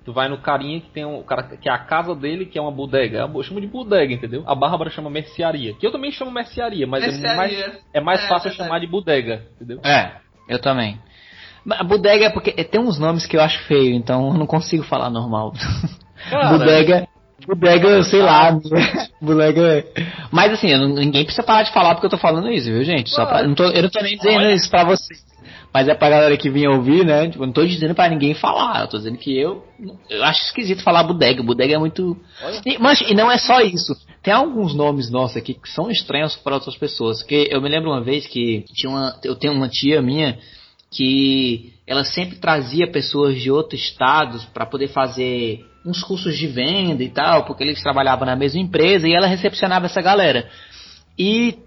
[0.03, 2.61] Tu vai no carinha que tem um cara que é a casa dele, que é
[2.61, 3.19] uma bodega.
[3.31, 4.43] Eu chamo de bodega, entendeu?
[4.47, 5.73] A Bárbara chama mercearia.
[5.75, 7.53] Que eu também chamo mercearia, mas é mais,
[7.93, 8.67] é mais É, fácil verdade.
[8.69, 9.79] chamar de bodega, entendeu?
[9.83, 10.13] É,
[10.49, 10.97] eu também.
[11.69, 14.83] A bodega é porque tem uns nomes que eu acho feio, então eu não consigo
[14.83, 15.53] falar normal.
[16.29, 17.07] Cara, bodega,
[17.47, 18.51] Bodega, sei lá.
[19.21, 19.83] Bodega.
[20.31, 23.09] Mas assim, não- ninguém precisa parar de falar porque eu tô falando isso, viu, gente?
[23.11, 25.19] Só pra, eu, não tô, eu não tô nem dizendo isso pra vocês.
[25.73, 27.29] Mas é pra galera que vinha ouvir, né?
[27.29, 28.81] Tipo, não tô dizendo pra ninguém falar.
[28.81, 29.63] Eu tô dizendo que eu.
[30.09, 31.41] Eu acho esquisito falar bodega.
[31.41, 32.17] Bodega é muito.
[32.65, 33.93] E, mas, e não é só isso.
[34.21, 37.19] Tem alguns nomes nossos aqui que são estranhos para outras pessoas.
[37.19, 40.37] Porque eu me lembro uma vez que tinha uma, eu tenho uma tia minha
[40.91, 47.01] que ela sempre trazia pessoas de outros estados para poder fazer uns cursos de venda
[47.01, 50.49] e tal, porque eles trabalhavam na mesma empresa e ela recepcionava essa galera.
[51.17, 51.57] E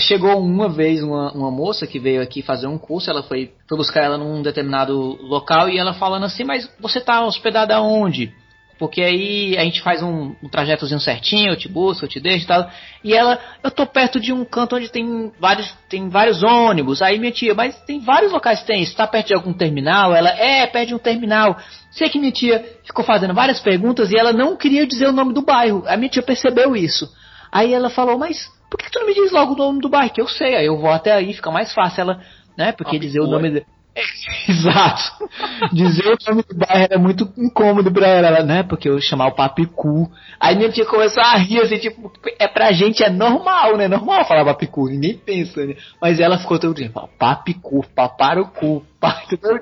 [0.00, 3.76] chegou uma vez uma, uma moça que veio aqui fazer um curso, ela foi, foi
[3.76, 8.32] buscar ela num determinado local e ela falando assim, mas você tá hospedada aonde?
[8.78, 12.44] Porque aí a gente faz um, um trajetozinho certinho, eu te busco, eu te deixo
[12.44, 12.68] e tal.
[13.04, 17.00] E ela, eu tô perto de um canto onde tem vários, tem vários ônibus.
[17.00, 18.96] Aí minha tia, mas tem vários locais que tem isso.
[18.96, 20.12] Tá perto de algum terminal?
[20.12, 21.56] Ela, é, perto de um terminal.
[21.92, 25.32] Sei que minha tia ficou fazendo várias perguntas e ela não queria dizer o nome
[25.32, 25.84] do bairro.
[25.86, 27.08] A minha tia percebeu isso.
[27.52, 30.12] Aí ela falou, mas por que tu não me diz logo o nome do bairro?
[30.12, 32.00] Que eu sei, aí eu vou até aí, fica mais fácil.
[32.02, 32.20] Ela,
[32.56, 33.50] né, porque dizer o nome...
[33.50, 33.66] de-
[34.48, 35.28] Exato.
[35.72, 38.62] Dizer o nome do bairro era muito incômodo pra ela, ela, né?
[38.64, 40.10] Porque eu chamar o Papicu.
[40.40, 42.10] Aí minha tia começou a rir, assim, tipo,
[42.40, 43.86] é pra gente é normal, né?
[43.86, 45.76] Normal falar Papicu, ninguém pensa, né?
[46.02, 48.84] Mas ela ficou todo dia, Papicu, paparucu,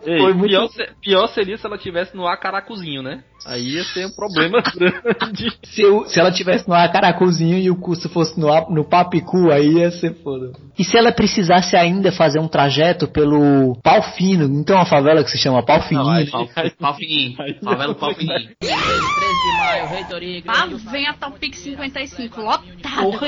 [0.05, 0.69] Ei, Foi muito pior,
[1.01, 3.23] pior seria se ela tivesse no acaracuzinho, né?
[3.45, 5.51] Aí ia ser um problema grande.
[5.65, 9.51] Se, eu- se ela tivesse no Acaracuzinho e o curso fosse no, A- no Papicu,
[9.51, 10.53] aí ia ser foda.
[10.79, 15.25] E se ela precisasse ainda fazer um trajeto pelo Pau Fino, não tem uma favela
[15.25, 16.05] que se chama Pau Fininho?
[16.05, 16.47] Não, aí, pau,
[16.79, 17.37] pau fininho.
[17.65, 18.49] Favela pau fininho.
[18.61, 20.91] 13 de maio, reitoria, igreja.
[20.91, 23.03] vem a Topic 55, lotada.
[23.03, 23.27] Porra.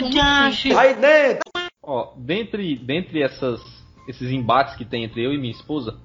[0.79, 1.41] Aí dentro.
[1.87, 3.61] Ó, dentre, dentre essas,
[4.09, 5.99] esses embates que tem entre eu e minha esposa,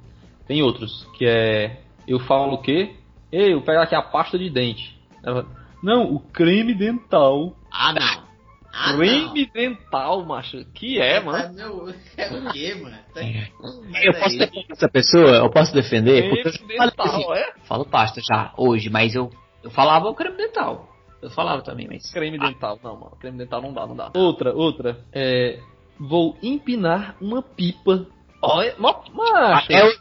[0.47, 1.81] tem outros, que é.
[2.07, 2.95] Eu falo o quê?
[3.31, 4.97] Ei, eu pego aqui a pasta de dente.
[5.23, 5.45] Ela,
[5.83, 7.55] não, o creme dental.
[7.71, 8.29] Ah, não.
[8.71, 10.63] Ah, creme dental, macho.
[10.73, 11.31] Que é, não.
[11.31, 11.53] mano?
[11.53, 12.97] Meu, é o quê, mano?
[14.03, 15.37] Eu posso defender essa pessoa?
[15.37, 16.29] Eu posso defender?
[16.29, 17.53] Porque eu Creme falei assim, dental, é?
[17.65, 19.29] falo pasta já, hoje, mas eu,
[19.63, 20.87] eu falava o creme dental.
[21.21, 22.09] Eu falava também, mas...
[22.11, 22.79] Creme dental.
[22.83, 23.17] Não, mano.
[23.19, 24.11] Creme dental não dá, não dá.
[24.15, 24.97] Outra, outra.
[25.11, 25.59] É.
[25.99, 28.05] Vou empinar uma pipa.
[28.41, 28.75] Olha.
[29.53, 29.99] Até hoje,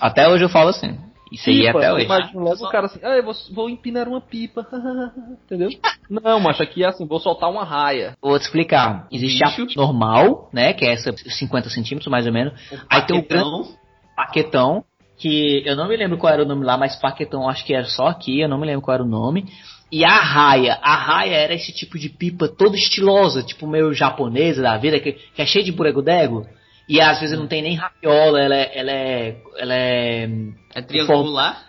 [0.00, 0.98] até hoje eu falo assim.
[1.30, 2.04] Isso aí é Pipa, até hoje.
[2.04, 4.66] Imagina logo o cara assim, ah, eu vou, vou empinar uma pipa.
[5.44, 5.70] Entendeu?
[6.08, 8.16] Não, macho, aqui é assim, vou soltar uma raia.
[8.22, 9.08] Vou te explicar.
[9.10, 9.76] Existe a Bicho.
[9.76, 10.72] normal, né?
[10.72, 12.54] Que é essa 50 centímetros mais ou menos.
[12.88, 13.68] Aí tem o grande
[14.16, 14.84] Paquetão.
[15.18, 17.86] que eu não me lembro qual era o nome lá, mas paquetão acho que era
[17.86, 19.46] só aqui, eu não me lembro qual era o nome.
[19.90, 24.60] E a raia, a raia era esse tipo de pipa toda estilosa, tipo meio japonesa
[24.62, 26.46] da vida, que, que é cheia de buregudego.
[26.88, 30.28] E às vezes não tem nem rapiola, ela é, ela é, ela é,
[30.74, 31.64] É triangular.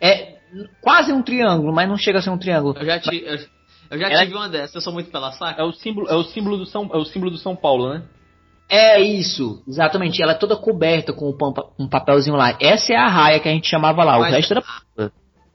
[0.00, 0.36] é
[0.80, 2.76] quase um triângulo, mas não chega a ser um triângulo.
[2.78, 3.38] Eu já, ti, eu,
[3.90, 5.60] eu já Ela- tive uma dessas, eu sou muito pela saca.
[5.60, 8.02] É o símbolo, é o símbolo do São, é o símbolo do São Paulo, né?
[8.68, 10.22] É isso, exatamente.
[10.22, 11.36] Ela é toda coberta com o
[11.78, 12.56] um papelzinho lá.
[12.60, 14.16] Essa é a raia que a gente chamava lá.
[14.16, 15.10] O Mas- resto era.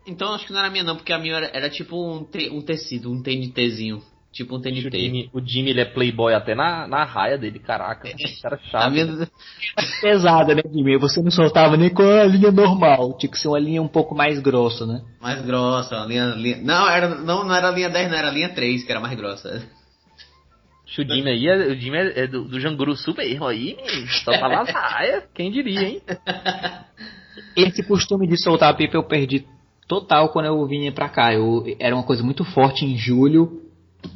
[0.08, 2.50] Então acho que não era minha não, porque a minha era, era tipo um, te-
[2.50, 4.02] um tecido, um TNTzinho.
[4.32, 4.90] Tipo um O TNT.
[5.00, 8.06] Jimmy, o Jimmy ele é playboy até na, na raia dele, caraca.
[8.20, 8.92] Esse cara é A chato.
[8.92, 9.30] minha,
[10.02, 10.98] pesada, né, Jimmy?
[10.98, 13.18] Você não soltava nem com a linha normal.
[13.18, 15.02] Tinha que ser uma linha um pouco mais grossa, né?
[15.22, 16.58] mais grossa, a linha, linha.
[16.62, 19.00] Não, era, não, não era a linha 10, não, era a linha 3, que era
[19.00, 19.64] mais grossa.
[20.98, 24.08] O Jimmy aí, é, o Jimmy é, é do, do Janguru super erro aí, menino.
[24.24, 26.02] só tá nas raias, quem diria, hein?
[27.56, 29.46] Esse costume de soltar a pipa eu perdi
[29.88, 31.34] total quando eu vinha pra cá.
[31.34, 33.62] Eu, era uma coisa muito forte em julho.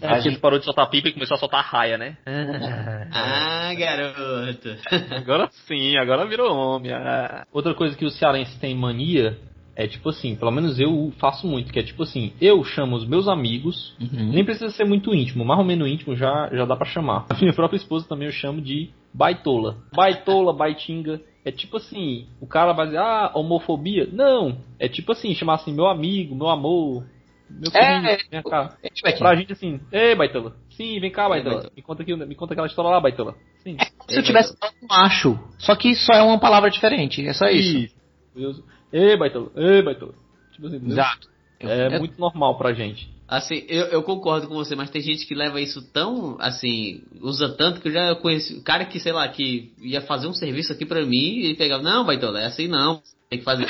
[0.03, 2.15] A gente parou de soltar pipa e começou a soltar raia, né?
[3.11, 4.69] Ah, garoto.
[5.15, 6.91] Agora sim, agora virou homem.
[6.93, 7.45] ah.
[7.51, 9.37] Outra coisa que os cearenses têm mania
[9.75, 13.05] é tipo assim, pelo menos eu faço muito, que é tipo assim, eu chamo os
[13.07, 14.29] meus amigos, Uhum.
[14.33, 17.25] nem precisa ser muito íntimo, mais ou menos íntimo já, já dá pra chamar.
[17.29, 19.77] A minha própria esposa também eu chamo de baitola.
[19.95, 21.21] Baitola, baitinga.
[21.43, 24.07] É tipo assim, o cara vai dizer, ah, homofobia?
[24.11, 27.05] Não, é tipo assim, chamar assim, meu amigo, meu amor,
[27.49, 28.77] meu É, querido, vem cá.
[28.83, 30.55] É, tipo, é Pra gente assim, ei, baitola.
[30.69, 31.55] Sim, vem cá, baitola.
[31.55, 31.73] Baitola.
[31.75, 33.35] Me conta aqui, me conta aquela história lá, baitola.
[33.63, 33.77] Sim.
[34.07, 35.39] se eu tivesse falado macho.
[35.57, 37.25] Só que só é uma palavra diferente.
[37.25, 37.93] É só isso.
[38.35, 38.63] Isso.
[38.91, 40.13] Ei, baitola, ei, baitola.
[40.51, 40.85] Tipo assim?
[40.85, 41.27] Exato.
[41.59, 43.09] É Eu- muito normal pra gente.
[43.29, 47.47] Assim, eu, eu concordo com você, mas tem gente que leva isso tão, assim, usa
[47.49, 48.55] tanto que eu já conheci.
[48.55, 51.55] O cara que, sei lá, que ia fazer um serviço aqui pra mim e ele
[51.55, 53.03] pegava, não, Baitola, é assim não.
[53.29, 53.65] Tem que fazer.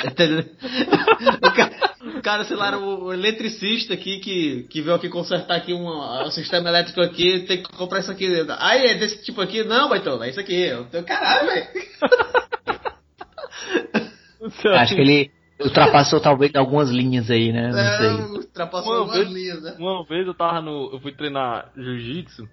[1.36, 5.74] o, cara, o cara, sei lá, o, eletricista aqui que, que veio aqui consertar aqui
[5.74, 8.26] um, um sistema elétrico aqui, tem que comprar isso aqui.
[8.60, 10.54] Aí é desse tipo aqui, não, Baitola, é isso aqui.
[10.54, 11.68] Eu, caralho, velho.
[14.74, 15.30] Acho que ele,
[15.62, 17.70] Ultrapassou talvez algumas linhas aí, né?
[17.70, 18.36] Não É, sei.
[18.36, 19.76] ultrapassou Uma algumas vez- linhas, né?
[19.78, 20.90] Uma vez eu tava no.
[20.92, 22.48] Eu fui treinar jiu-jitsu.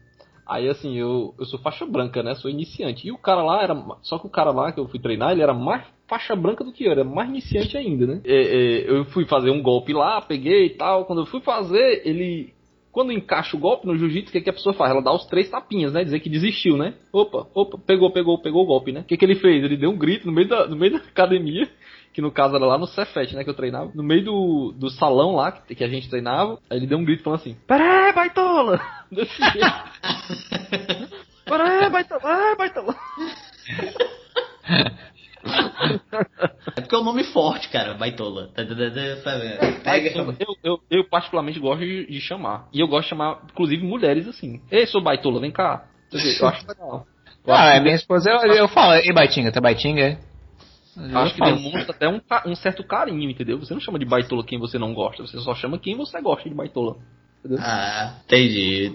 [0.45, 2.33] Aí assim, eu, eu sou faixa branca, né?
[2.35, 3.07] Sou iniciante.
[3.07, 3.75] E o cara lá era.
[4.01, 6.71] Só que o cara lá que eu fui treinar, ele era mais faixa branca do
[6.71, 8.21] que eu, era mais iniciante ainda, né?
[8.23, 11.05] É, é, eu fui fazer um golpe lá, peguei e tal.
[11.05, 12.53] Quando eu fui fazer, ele.
[12.93, 14.89] Quando encaixa o golpe no jiu-jitsu, o que, que a pessoa faz?
[14.89, 16.03] Ela dá os três tapinhas, né?
[16.03, 16.95] Dizer que desistiu, né?
[17.13, 19.01] Opa, opa, pegou, pegou, pegou o golpe, né?
[19.01, 19.63] O que, que ele fez?
[19.63, 21.69] Ele deu um grito no meio da, no meio da academia
[22.17, 24.89] que no caso era lá no Cefet, né, que eu treinava, no meio do, do
[24.89, 28.08] salão lá que, que a gente treinava, aí ele deu um grito falando assim, Pera
[28.08, 28.82] aí, baitola!
[29.12, 29.60] Desse jeito.
[31.45, 32.21] Pera aí, baitola!
[32.23, 32.95] Ai, baitola!
[36.75, 38.47] É porque é um nome forte, cara, baitola.
[38.47, 38.89] Tá, tá, tá,
[39.23, 39.82] tá?
[39.84, 40.10] Pega.
[40.39, 42.67] Eu, eu, eu particularmente gosto de, de chamar.
[42.73, 44.60] E eu gosto de chamar, inclusive, mulheres assim.
[44.71, 45.86] Ei, sou baitola, vem cá.
[46.12, 47.06] Eu acho legal.
[47.45, 50.19] Ah, é minha esposa, eu, eu falo, ei Baitinga, tá Baitinga?
[50.97, 53.60] Eu Acho que demonstra até um, um certo carinho, entendeu?
[53.60, 56.49] Você não chama de baitola quem você não gosta, você só chama quem você gosta
[56.49, 56.97] de baitola.
[57.60, 58.91] Ah, entendi.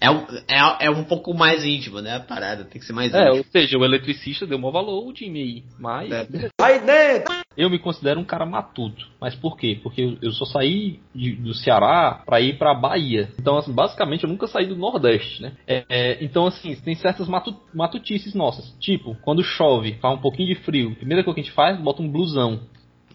[0.00, 2.16] É, um, é, é um pouco mais íntimo, né?
[2.16, 3.38] A parada tem que ser mais É, íntimo.
[3.38, 5.62] ou seja, o eletricista deu maior valor ao time aí.
[5.78, 6.26] Mas É.
[6.60, 7.34] Aí dentro.
[7.56, 9.06] eu me considero um cara matuto.
[9.20, 9.78] Mas por quê?
[9.82, 13.28] Porque eu, eu só saí de- do Ceará pra ir pra Bahia.
[13.40, 15.52] Então, assim, basicamente eu nunca saí do Nordeste, né?
[15.66, 18.70] É, é, então, assim, tem certas matu, matutices nossas.
[18.78, 20.92] Tipo, quando chove, faz um pouquinho de frio.
[20.92, 22.60] A primeira coisa que a gente faz, bota um blusão.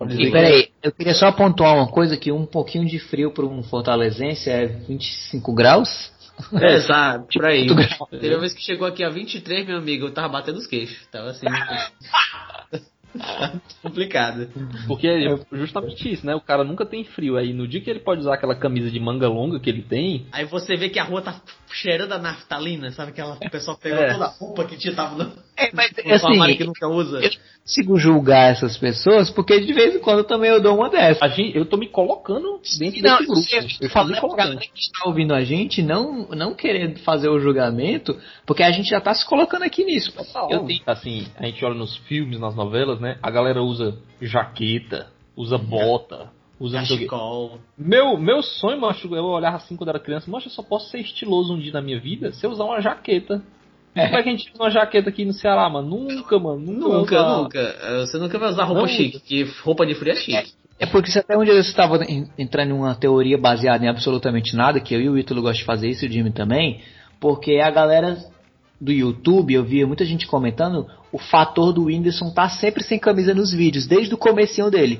[0.10, 3.63] E peraí, eu queria só pontuar uma coisa que um pouquinho de frio para um
[3.63, 6.12] fortalezense é 25 graus.
[6.54, 7.67] É, exato, por aí.
[7.67, 8.08] Muito grau.
[8.10, 11.06] Teve uma vez que chegou aqui a 23, meu amigo, eu tava batendo os queixos.
[11.08, 11.46] Tava assim.
[13.82, 14.48] complicado.
[14.88, 16.36] Porque é justamente isso, né?
[16.36, 17.38] O cara nunca tem frio.
[17.38, 20.26] Aí no dia que ele pode usar aquela camisa de manga longa que ele tem,
[20.32, 21.39] Aí você vê que a rua tá
[21.73, 23.12] cheirando a naftalina, sabe?
[23.12, 24.13] Aquela o pessoal pegou É.
[24.13, 27.19] toda a roupa que tinha, tava no, É, mas no armário assim, que nunca usa.
[27.19, 27.31] eu
[27.63, 31.23] consigo julgar essas pessoas porque de vez em quando também eu dou uma dessa.
[31.25, 33.41] a gente, eu tô me colocando dentro Não, desse grupo.
[33.81, 34.59] eu Eu galera colocando.
[34.59, 38.99] que está ouvindo a gente não, não querer fazer o julgamento, porque a gente já
[39.01, 40.13] tá se colocando aqui nisso.
[40.49, 43.17] Eu tenho Assim, a gente olha nos filmes, nas novelas, né?
[43.21, 46.29] A galera usa jaqueta, usa bota,
[46.65, 47.06] usa não sei o quê.
[47.06, 47.60] Cachecol.
[47.78, 50.99] Meu, meu sonho, macho, eu olhava assim quando era criança, macho, eu só posso ser
[50.99, 53.43] estiloso um dia na minha vida se eu usar uma jaqueta.
[53.95, 54.06] É.
[54.08, 55.88] Como é que a gente usa uma jaqueta aqui no Ceará, mano?
[55.89, 56.60] Nunca, mano.
[56.60, 56.88] Nunca.
[56.89, 57.38] Nunca, usar.
[57.38, 57.60] nunca.
[57.60, 60.54] Eh, Você nunca vai usar roupa Não chique, que roupa de frio é chique.
[60.80, 63.88] É porque se até um dia você estava en- entrando em uma teoria baseada em
[63.88, 66.82] absolutamente nada, que eu e o Ítalo gostam de fazer isso, e o Jimmy também,
[67.19, 68.17] porque a galera
[68.82, 73.34] do YouTube, eu via muita gente comentando, o fator do Whindersson tá sempre sem camisa
[73.34, 74.99] nos vídeos, desde o comecinho dele.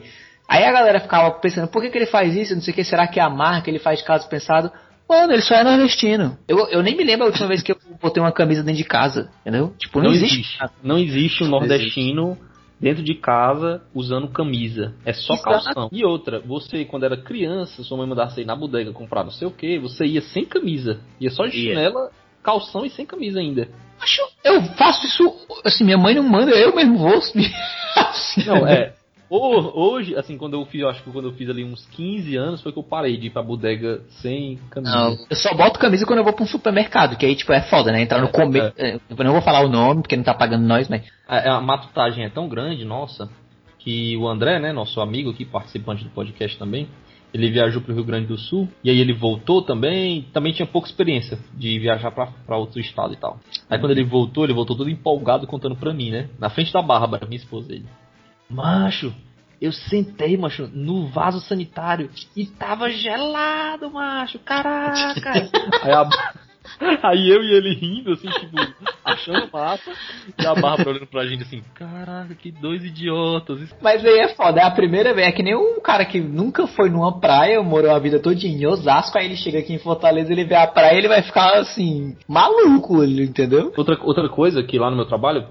[0.54, 2.54] Aí a galera ficava pensando, por que, que ele faz isso?
[2.54, 4.72] Não sei o que, será que é a marca, ele faz caso pensado?
[5.10, 6.38] Mano, ele só é nordestino.
[6.48, 8.84] Eu, eu nem me lembro a última vez que eu botei uma camisa dentro de
[8.84, 9.74] casa, entendeu?
[9.80, 10.36] Tipo, não, Não existe.
[10.36, 10.60] existe.
[10.84, 12.38] Não existe um nordestino
[12.80, 14.94] dentro de casa usando camisa.
[15.04, 15.50] É só Exato.
[15.50, 15.90] calção.
[15.92, 19.48] E outra, você quando era criança, sua mãe mandasse ir na bodega comprar não sei
[19.48, 21.00] o que, você ia sem camisa.
[21.20, 21.70] Ia só de Ia.
[21.74, 22.12] chinela,
[22.44, 23.70] calção e sem camisa ainda.
[24.00, 25.36] Acho, eu faço isso,
[25.66, 27.18] assim, minha mãe não manda, eu mesmo vou.
[27.96, 28.94] Assim, Não, é.
[29.38, 32.36] Ho- Hoje, assim, quando eu fiz, eu acho que quando eu fiz ali uns 15
[32.36, 34.96] anos, foi que eu parei de ir pra bodega sem camisa.
[34.96, 37.62] Não, eu só boto camisa quando eu vou pra um supermercado, que aí, tipo, é
[37.62, 38.02] foda, né?
[38.02, 38.74] Entrar no É, começo.
[38.78, 41.04] Eu não vou falar o nome, porque não tá pagando nós, mas.
[41.28, 43.30] A, a matutagem é tão grande, nossa,
[43.80, 46.88] que o André, né, nosso amigo aqui, participante do podcast também,
[47.34, 50.88] ele viajou pro Rio Grande do Sul, e aí ele voltou também, também tinha pouca
[50.88, 53.40] experiência de viajar pra, pra outro estado e tal.
[53.70, 56.82] Aí quando ele voltou, ele voltou todo empolgado contando pra mim, né, na frente da
[56.82, 57.86] Bárbara, minha esposa, ele.
[58.50, 59.14] Macho,
[59.62, 65.32] eu sentei, macho, no vaso sanitário e tava gelado, macho, caraca!
[65.82, 66.10] aí, a-
[67.10, 68.58] aí eu e ele rindo, assim, tipo,
[69.04, 69.92] achando massa,
[70.38, 73.74] e a Bárbara olhando pra gente assim, caraca, que dois idiotas.
[73.82, 75.28] Mas aí é foda, é a primeira vez.
[75.28, 78.66] É que nem um cara que nunca foi numa praia, morou a vida toda em
[78.66, 82.16] Osasco, aí ele chega aqui em Fortaleza, ele vê a praia, ele vai ficar assim,
[82.28, 83.74] maluco, ele, entendeu?
[83.78, 85.48] Outra, outra coisa que lá no meu trabalho,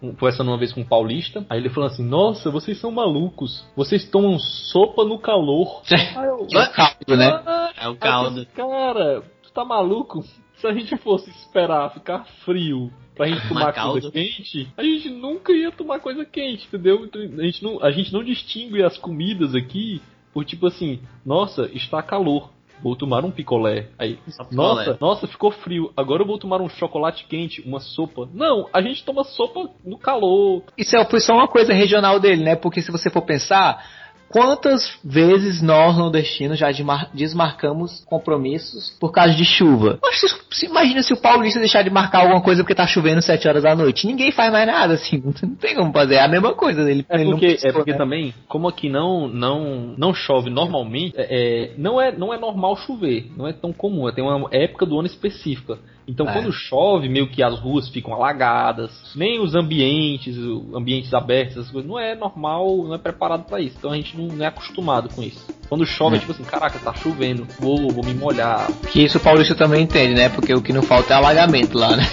[0.00, 4.08] conversando uma vez com um paulista, aí ele falou assim, nossa, vocês são malucos, vocês
[4.08, 5.82] tomam sopa no calor.
[6.16, 7.42] Eu, É caldo, né?
[7.46, 8.40] "Ah, É o caldo.
[8.40, 10.22] eu Cara, tu tá maluco?
[10.56, 15.52] Se a gente fosse esperar ficar frio pra gente tomar coisa quente, a gente nunca
[15.52, 17.04] ia tomar coisa quente, entendeu?
[17.04, 20.00] Então, A gente não, a gente não distingue as comidas aqui
[20.32, 22.50] por tipo assim, nossa, está calor.
[22.82, 23.88] Vou tomar um picolé.
[23.98, 24.56] Aí, Só picolé.
[24.86, 25.92] nossa, nossa, ficou frio.
[25.96, 28.28] Agora eu vou tomar um chocolate quente, uma sopa.
[28.32, 30.62] Não, a gente toma sopa no calor.
[30.76, 32.54] Isso é, foi só uma coisa regional dele, né?
[32.56, 33.82] Porque se você for pensar,
[34.28, 39.98] Quantas vezes nós, nordestinos, já desmar- desmarcamos compromissos por causa de chuva?
[40.02, 43.62] Mas imagina se o paulista deixar de marcar alguma coisa porque tá chovendo 7 horas
[43.62, 44.06] da noite.
[44.06, 45.22] Ninguém faz mais nada, assim.
[45.42, 46.16] Não, tem como fazer.
[46.16, 46.82] É a mesma coisa.
[46.82, 47.98] É ele não porque, é porque né?
[47.98, 52.76] também, como aqui não, não, não chove normalmente, é, é, não, é, não é normal
[52.76, 55.78] chover, não é tão comum, tem uma época do ano específica.
[56.08, 56.32] Então É.
[56.32, 60.36] quando chove, meio que as ruas ficam alagadas, nem os ambientes,
[60.74, 63.74] ambientes abertos, essas coisas, não é normal, não é preparado pra isso.
[63.78, 65.44] Então a gente não, não é acostumado com isso.
[65.68, 66.20] Quando chove, é, É.
[66.20, 68.70] tipo assim, caraca, tá chovendo, vou, vou me molhar.
[68.92, 70.28] Que isso o paulista também entende, né?
[70.28, 72.04] Porque o que não falta é alagamento lá, né?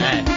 [0.00, 0.31] É,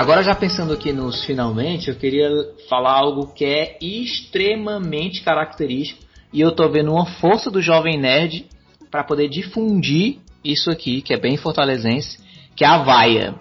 [0.00, 2.30] Agora já pensando aqui nos finalmente, eu queria
[2.70, 8.46] falar algo que é extremamente característico e eu tô vendo uma força do jovem nerd
[8.90, 12.18] para poder difundir isso aqui, que é bem fortalezense,
[12.56, 13.34] que é a vaia.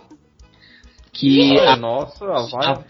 [1.13, 2.73] Que a, Nossa, a vai.
[2.73, 2.85] vaia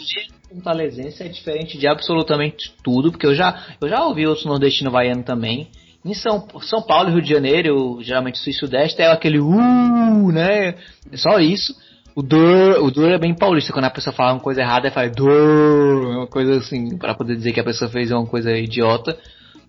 [0.51, 5.21] fortalezense é diferente de absolutamente tudo, porque eu já, eu já ouvi outros nordestinos vaiando
[5.21, 5.67] também.
[6.03, 10.31] Em São, São Paulo e Rio de Janeiro, geralmente sul e sudeste, é aquele uh,
[10.31, 10.69] né?
[11.11, 11.71] É só isso.
[12.19, 14.91] O dur, o dur é bem paulista, quando a pessoa fala uma coisa errada, é
[14.91, 19.17] fala dur, uma coisa assim, pra poder dizer que a pessoa fez uma coisa idiota.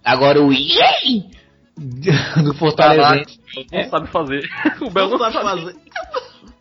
[0.05, 1.31] Agora o yay
[2.43, 3.39] do Fortalezense.
[3.71, 4.43] Não sabe fazer.
[4.83, 5.77] o Bel Não sabe fazer.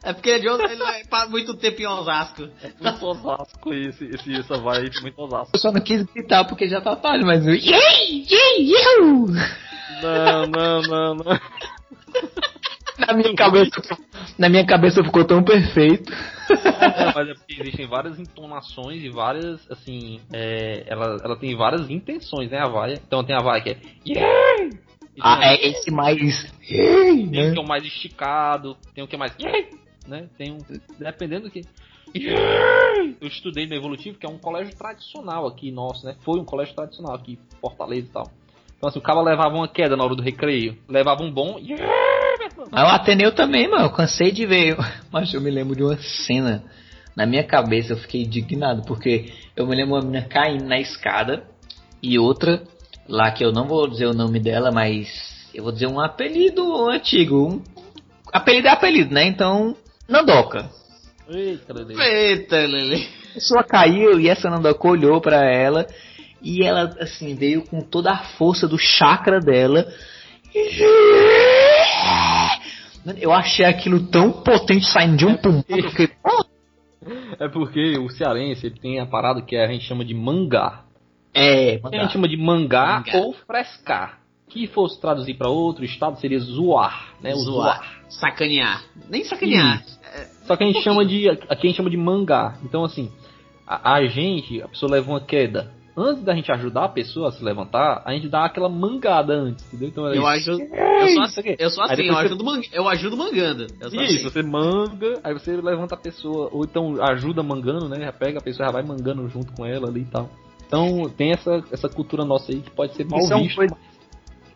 [0.04, 2.48] É porque ele, ele é pa- muito tempo em Osasco.
[2.80, 5.50] Muito Osasco esse, esse, essa vai muito Osasco.
[5.56, 9.26] Eu só não quis gritar porque já tá tarde, mas o yay, yay, you!
[10.04, 11.40] Não, não, não, não.
[13.08, 13.82] Na minha cabeça,
[14.38, 16.12] na minha cabeça ficou tão perfeito.
[16.12, 21.90] É, mas é porque existem várias entonações e várias, assim, é, ela, ela tem várias
[21.90, 23.00] intenções, né, a vaia.
[23.06, 24.70] Então tem a vaia que é yeah!
[25.22, 26.18] Ah, é esse mais
[26.66, 27.52] tem o né?
[27.52, 29.36] que é o mais esticado, tem o que é mais
[30.08, 30.28] né?
[30.38, 30.58] Tem um,
[30.98, 31.62] dependendo do que!
[33.22, 36.16] Eu estudei no Evolutivo, que é um colégio tradicional aqui nosso, né?
[36.22, 38.32] Foi um colégio tradicional aqui, Fortaleza e tal.
[38.78, 41.60] Então assim, o cara levava uma queda na hora do recreio, levava um bom.
[42.72, 43.86] Mas o Ateneu também, mano.
[43.86, 44.78] Eu cansei de ver.
[45.12, 46.64] Mas eu me lembro de uma cena.
[47.16, 48.84] Na minha cabeça eu fiquei indignado.
[48.86, 51.44] Porque eu me lembro uma menina caindo na escada.
[52.02, 52.64] E outra,
[53.08, 55.08] lá que eu não vou dizer o nome dela, mas
[55.54, 57.48] eu vou dizer um apelido antigo.
[57.48, 57.62] Um,
[58.32, 59.26] apelido é apelido, né?
[59.26, 59.76] Então,
[60.08, 60.70] Nandoca.
[61.28, 62.02] Eita, Lele.
[62.02, 63.08] Eita, Lele.
[63.32, 65.86] A pessoa caiu e essa Nandoca olhou pra ela.
[66.42, 69.86] E ela, assim, veio com toda a força do chakra dela.
[73.06, 75.64] Mano, Eu achei aquilo tão potente saindo de um pulmão.
[75.64, 76.44] que eu fiquei, "Oh,
[77.40, 80.84] É porque o cearense ele tem a parada que a gente chama de mangá.
[81.34, 83.18] É, Que a gente chama de mangá, Mangá.
[83.20, 84.20] ou frescar.
[84.50, 87.32] Que fosse traduzir para outro estado seria zoar, né?
[87.36, 87.46] Zoar.
[87.78, 88.00] Zoar.
[88.10, 88.84] Sacanear.
[89.10, 89.84] Nem sacanear.
[90.46, 92.58] Só que a gente chama de aqui a gente chama de mangá.
[92.64, 93.12] Então assim,
[93.66, 95.72] a, a gente, a pessoa leva uma queda.
[96.02, 99.66] Antes da gente ajudar a pessoa a se levantar, a gente dá aquela mangada antes,
[99.68, 99.90] entendeu?
[99.90, 100.62] Então é Eu ajudo.
[100.62, 101.56] Eu sou assim, aqui.
[101.60, 103.68] eu sou assim eu, você- ajudo man- eu ajudo mangando.
[103.82, 104.24] Eu Isso, assim.
[104.30, 108.06] você manga, aí você levanta a pessoa, ou então ajuda mangando, né?
[108.06, 110.30] Já pega a pessoa, já vai mangando junto com ela ali e tal.
[110.68, 113.58] Então tem essa, essa cultura nossa aí que pode ser mal Isso é uma vista.
[113.58, 113.76] coisa-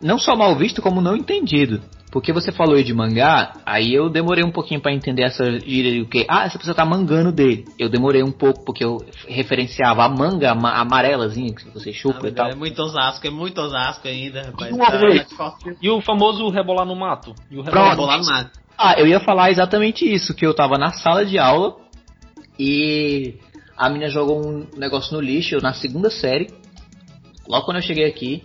[0.00, 1.80] não só mal visto, como não entendido.
[2.14, 5.90] Porque você falou aí de mangá, aí eu demorei um pouquinho pra entender essa gíria
[5.90, 6.24] de o que.
[6.28, 7.64] Ah, essa pessoa tá mangando dele.
[7.76, 12.28] Eu demorei um pouco porque eu referenciava a manga ama- amarelazinha que você chupa Ah,
[12.28, 12.50] e tal.
[12.50, 14.76] É muito Osasco, é muito Osasco ainda, rapaz.
[14.76, 17.34] Tá- tá de E o famoso rebolar no mato?
[17.50, 17.96] E o costas.
[17.96, 18.00] Pronto.
[18.06, 18.60] No mato.
[18.78, 21.74] Ah, eu ia falar exatamente isso, que eu tava na sala de aula
[22.56, 23.34] e
[23.76, 26.46] a menina jogou um negócio no lixo, eu na segunda série.
[27.48, 28.44] Logo quando eu cheguei aqui,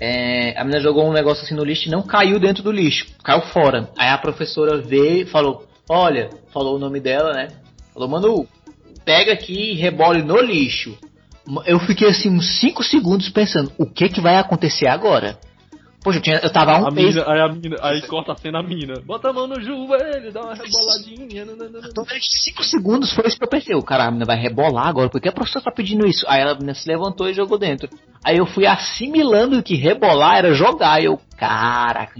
[0.00, 3.06] é, a menina jogou um negócio assim no lixo e não caiu dentro do lixo,
[3.22, 3.90] caiu fora.
[3.96, 7.48] Aí a professora veio e falou: Olha, falou o nome dela, né?
[7.92, 8.48] Falou, Manu,
[9.04, 10.96] pega aqui e rebole no lixo.
[11.66, 15.38] Eu fiquei assim uns 5 segundos pensando: O que que vai acontecer agora?
[16.02, 18.36] Poxa, eu, tinha, eu tava um A mês mina, aí, a mina, aí corta a
[18.36, 19.00] cena a mina.
[19.06, 21.46] Bota a mão no joelho, dá uma reboladinha.
[21.46, 21.88] nananana.
[21.90, 23.74] Então, durante 5 segundos foi isso que eu pensei.
[23.74, 26.26] O cara, a menina vai rebolar agora, por que a professora tá pedindo isso?
[26.28, 27.88] Aí ela a se levantou e jogou dentro.
[28.24, 31.00] Aí eu fui assimilando que rebolar era jogar.
[31.02, 32.18] E eu, caraca.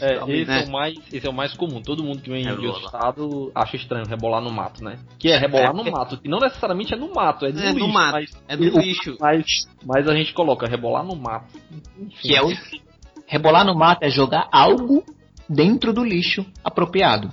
[0.00, 0.62] É, Também, esse, né?
[0.62, 1.80] é o mais, esse é o mais comum.
[1.80, 2.68] Todo mundo que vem de Rebola.
[2.68, 4.98] outro estado acha estranho rebolar no mato, né?
[5.18, 6.18] Que é rebolar no mato.
[6.18, 7.92] Que não necessariamente é no mato, é no É, no lixo.
[7.92, 8.12] mato.
[8.12, 9.16] Mas, É do lixo.
[9.20, 9.46] mas,
[9.84, 11.46] mas a gente coloca rebolar no mato.
[11.98, 12.28] Enfim.
[12.28, 12.48] Que é o.
[13.28, 15.04] Rebolar no mato é jogar algo
[15.48, 17.32] dentro do lixo apropriado.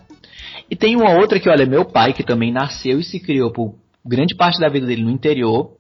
[0.70, 3.76] E tem uma outra que, olha, meu pai, que também nasceu e se criou por
[4.06, 5.72] grande parte da vida dele no interior,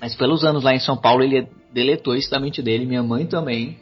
[0.00, 3.26] mas pelos anos lá em São Paulo ele deletou isso da mente dele, minha mãe
[3.26, 3.78] também.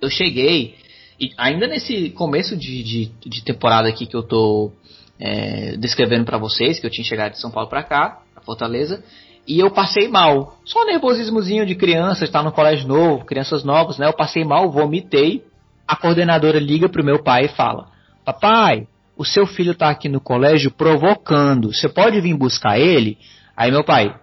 [0.00, 0.76] Eu cheguei,
[1.20, 4.72] e ainda nesse começo de, de, de temporada aqui que eu tô
[5.18, 9.02] é, descrevendo para vocês, que eu tinha chegado de São Paulo para cá, pra Fortaleza,
[9.46, 10.56] e eu passei mal.
[10.64, 14.06] Só nervosismozinho de criança, estar no colégio novo, crianças novas, né?
[14.06, 15.44] Eu passei mal, vomitei.
[15.86, 17.88] A coordenadora liga pro meu pai e fala:
[18.24, 21.72] Papai, o seu filho tá aqui no colégio provocando.
[21.72, 23.18] Você pode vir buscar ele?
[23.54, 24.14] Aí meu pai: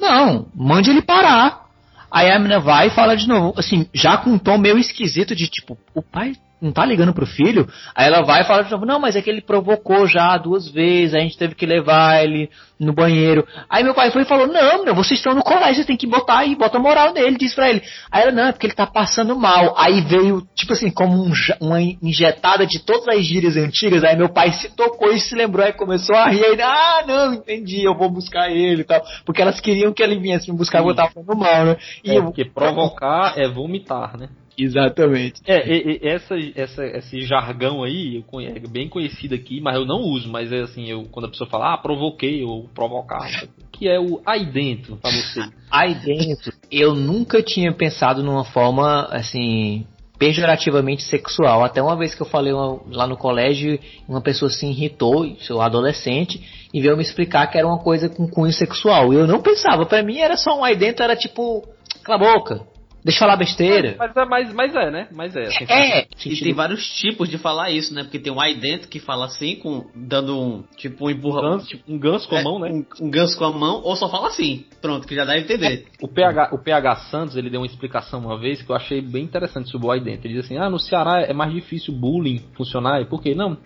[0.00, 1.66] Não, mande ele parar.
[2.10, 5.36] Aí a menina vai e fala de novo, assim, já com um tom meio esquisito
[5.36, 7.68] de tipo, o pai não tá ligando pro filho?
[7.94, 10.68] Aí ela vai e fala de novo, não, mas é que ele provocou já duas
[10.68, 13.46] vezes, a gente teve que levar ele no banheiro.
[13.68, 16.06] Aí meu pai foi e falou, não, meu, vocês estão no colégio, vocês têm que
[16.06, 17.82] botar aí, bota moral nele, diz pra ele.
[18.10, 19.74] Aí ela, não, é porque ele tá passando mal.
[19.76, 24.30] Aí veio, tipo assim, como um, uma injetada de todas as gírias antigas, aí meu
[24.30, 27.94] pai se tocou e se lembrou, aí começou a rir, aí, ah, não, entendi, eu
[27.94, 29.02] vou buscar ele e tal.
[29.26, 31.76] Porque elas queriam que ele viesse me buscar e eu tava falando mal, né?
[32.02, 34.28] E é, eu, porque provocar é vomitar, né?
[34.62, 35.40] Exatamente.
[35.46, 40.00] É, e, e, essa, essa, esse jargão aí é bem conhecido aqui, mas eu não
[40.00, 40.28] uso.
[40.30, 43.26] Mas é assim, eu, quando a pessoa fala, ah, provoquei ou provocar,
[43.72, 45.40] que é o aí dentro pra você.
[45.70, 49.86] Aí dentro, eu nunca tinha pensado numa forma assim
[50.18, 51.64] pejorativamente sexual.
[51.64, 55.62] Até uma vez que eu falei uma, lá no colégio, uma pessoa se irritou, seu
[55.62, 56.42] adolescente,
[56.74, 59.14] e veio me explicar que era uma coisa com cunho sexual.
[59.14, 61.66] E eu não pensava, para mim era só um aí dentro, era tipo,
[62.04, 62.66] cala a boca,
[63.02, 63.96] Deixa eu falar besteira.
[63.98, 65.08] Mas, mas, mas, mas é, né?
[65.10, 65.46] Mas é.
[65.46, 66.06] Assim, é.
[66.26, 68.02] E tem vários tipos de falar isso, né?
[68.02, 71.52] Porque tem um aí dentro que fala assim, com, dando um, tipo, um empurrão.
[71.52, 72.70] Ganso, tipo, um ganso com a é, mão, né?
[72.70, 74.66] Um, um, ganso com a mão, ou só fala assim.
[74.82, 75.86] Pronto, que já deve entender.
[76.02, 79.24] O PH, o PH Santos, ele deu uma explicação uma vez que eu achei bem
[79.24, 80.26] interessante sobre o aí dentro.
[80.26, 83.04] Ele diz assim, ah, no Ceará é mais difícil bullying funcionar.
[83.06, 83.34] Por quê?
[83.34, 83.56] Não.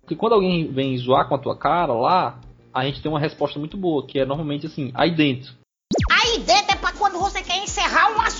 [0.00, 2.40] Porque quando alguém vem zoar com a tua cara lá,
[2.74, 5.52] a gente tem uma resposta muito boa, que é normalmente assim, aí dentro.
[6.10, 6.69] Aí dentro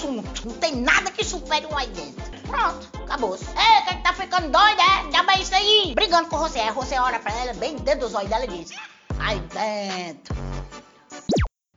[0.00, 0.48] assunto.
[0.48, 2.22] Não tem nada que supere um aí dentro.
[2.46, 3.34] Pronto, acabou.
[3.34, 5.12] É, que tá ficando doida, é?
[5.12, 5.92] Já bem isso aí.
[5.94, 6.58] Brigando com você.
[6.58, 8.70] Aí você olha pra ela, bem dentro dos olhos dela e diz:
[9.18, 10.34] Aí dentro.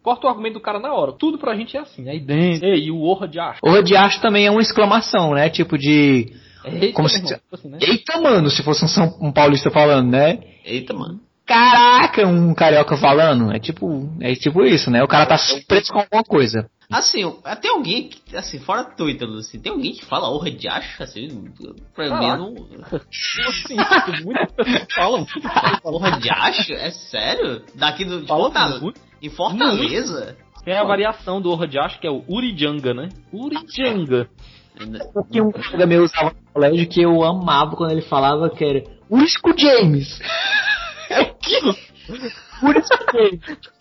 [0.02, 1.14] Corta o argumento do cara na hora.
[1.14, 2.68] Tudo pra gente é assim, aí dentro.
[2.68, 3.60] E o orra de acho.
[3.64, 5.50] Orra de acho também é uma exclamação, né?
[5.50, 6.34] Tipo de.
[6.66, 7.22] Eita, como se...
[7.22, 7.78] Tipo assim, né?
[7.82, 9.18] Eita, mano, se fosse um, São...
[9.22, 10.40] um paulista falando, né?
[10.64, 11.20] Eita, mano.
[11.46, 13.52] Caraca, um carioca falando.
[13.52, 15.04] É tipo, é tipo isso, né?
[15.04, 16.70] O cara tá surpreso com alguma coisa.
[16.92, 21.02] Assim, até alguém que, assim, fora Twitter, assim, tem alguém que fala honra de acho,
[21.02, 21.52] assim,
[21.96, 22.56] pra ah, mim não.
[22.92, 23.76] assim,
[24.24, 25.28] muitas pessoas falam.
[25.84, 26.74] honra de acho?
[26.74, 27.64] É sério?
[27.76, 28.26] Daqui do.
[28.28, 30.38] Fala Fortaleza, em Fortaleza?
[30.64, 33.10] Tem a variação do honra de acho, que é o Urijanga, né?
[33.34, 34.30] Urijanga.
[35.16, 38.64] O que um colega meu usava no colégio que eu amava quando ele falava que
[38.64, 40.20] era Urisco James.
[41.52, 42.66] É o que?
[42.66, 43.74] Urisco James.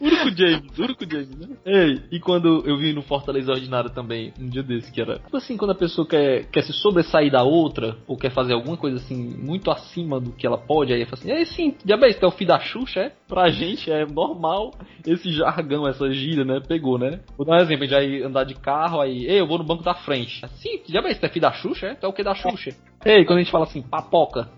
[0.00, 1.56] Único James, único James, né?
[1.64, 5.36] Ei, e quando eu vi no Fortaleza Ordinário também, um dia desse, que era tipo
[5.36, 8.96] assim, quando a pessoa quer, quer se sobressair da outra, ou quer fazer alguma coisa
[8.96, 12.32] assim, muito acima do que ela pode, aí fala assim, é sim, diabetes, é o
[12.32, 13.12] filho da Xuxa, é?
[13.28, 14.74] Pra gente é normal
[15.06, 16.60] esse jargão, essa gíria, né?
[16.66, 17.20] Pegou, né?
[17.36, 19.64] Vou dar um exemplo, a gente vai andar de carro, aí, ei, eu vou no
[19.64, 20.44] banco da frente.
[20.56, 21.94] Sim, diabetes, é filho da Xuxa, é?
[21.94, 22.74] Tu é o que da Xuxa?
[23.04, 24.48] Ei, quando a gente fala assim, papoca,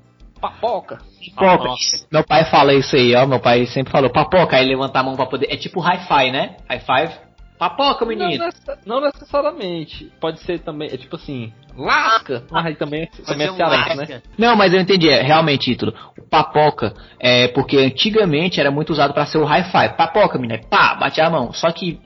[0.41, 0.99] Papoca.
[1.37, 1.75] Papoca.
[2.11, 3.27] Meu pai fala isso aí, ó.
[3.27, 5.49] Meu pai sempre falou papoca, aí levanta a mão pra poder.
[5.51, 6.57] É tipo hi-fi, né?
[6.69, 7.31] High five.
[7.59, 8.43] Papoca, menino.
[8.87, 10.11] Não, não, necessariamente.
[10.19, 12.43] Pode ser também, é tipo assim, lasca.
[12.51, 14.23] Mas aí também, também é cearense, né?
[14.39, 15.93] Não, mas eu entendi, é realmente, título.
[16.19, 19.95] O papoca é porque antigamente era muito usado para ser o hi-fi.
[19.95, 21.53] Papoca, menino, pá, bate a mão.
[21.53, 22.01] Só que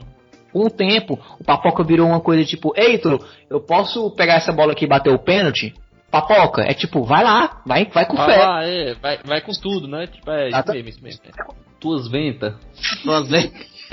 [0.51, 4.51] com o tempo, o papoca virou uma coisa tipo, ei, Ítalo, eu posso pegar essa
[4.51, 5.73] bola aqui e bater o pênalti?
[6.21, 6.61] Papoca.
[6.61, 8.37] É tipo, vai lá, vai, vai com vai fé.
[8.37, 10.07] Lá, é, vai, vai com tudo, né?
[10.07, 11.21] Tipo, é isso mesmo, isso mesmo.
[11.25, 11.31] É.
[11.79, 12.53] Tuas ventas.
[13.03, 13.75] Tuas ventas.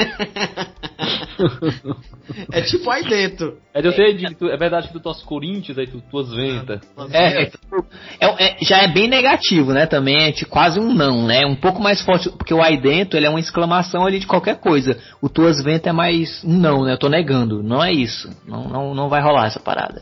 [2.51, 3.59] é tipo aí dentro.
[3.75, 6.81] É, eu sei, de, tu, é verdade que tu torce Corinthians, aí tu, tuas ventas.
[7.11, 7.51] É, é,
[8.21, 9.85] é, é, já é bem negativo, né?
[9.85, 11.45] Também é tipo, quase um não, né?
[11.45, 14.61] Um pouco mais forte, porque o aí dentro ele é uma exclamação ali de qualquer
[14.61, 14.99] coisa.
[15.21, 16.93] O tuas ventas é mais um não, né?
[16.93, 17.63] Eu tô negando.
[17.63, 18.31] Não é isso.
[18.47, 20.01] Não, não, não vai rolar essa parada.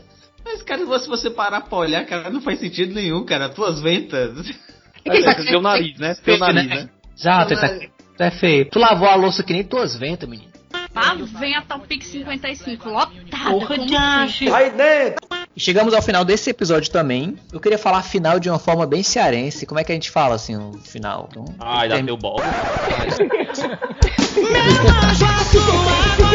[0.51, 3.47] Mas, cara, se você parar pra olhar, cara, não faz sentido nenhum, cara.
[3.49, 4.47] Tuas ventas.
[5.03, 6.13] É tá seu nariz, né?
[6.13, 6.87] Seu nariz, né?
[7.17, 7.79] Exato, tá,
[8.15, 8.69] tá feio.
[8.69, 10.51] Tu lavou a louça que nem tuas ventas, menino.
[10.93, 13.49] Ah, vem a Topic 55 lotada.
[13.49, 15.27] Porra de Aí dentro!
[15.57, 17.35] Chegamos ao final desse episódio também.
[17.51, 19.65] Eu queria falar final de uma forma bem cearense.
[19.65, 21.27] Como é que a gente fala assim o final?
[21.31, 22.43] Então, Ai, dá teu bolo.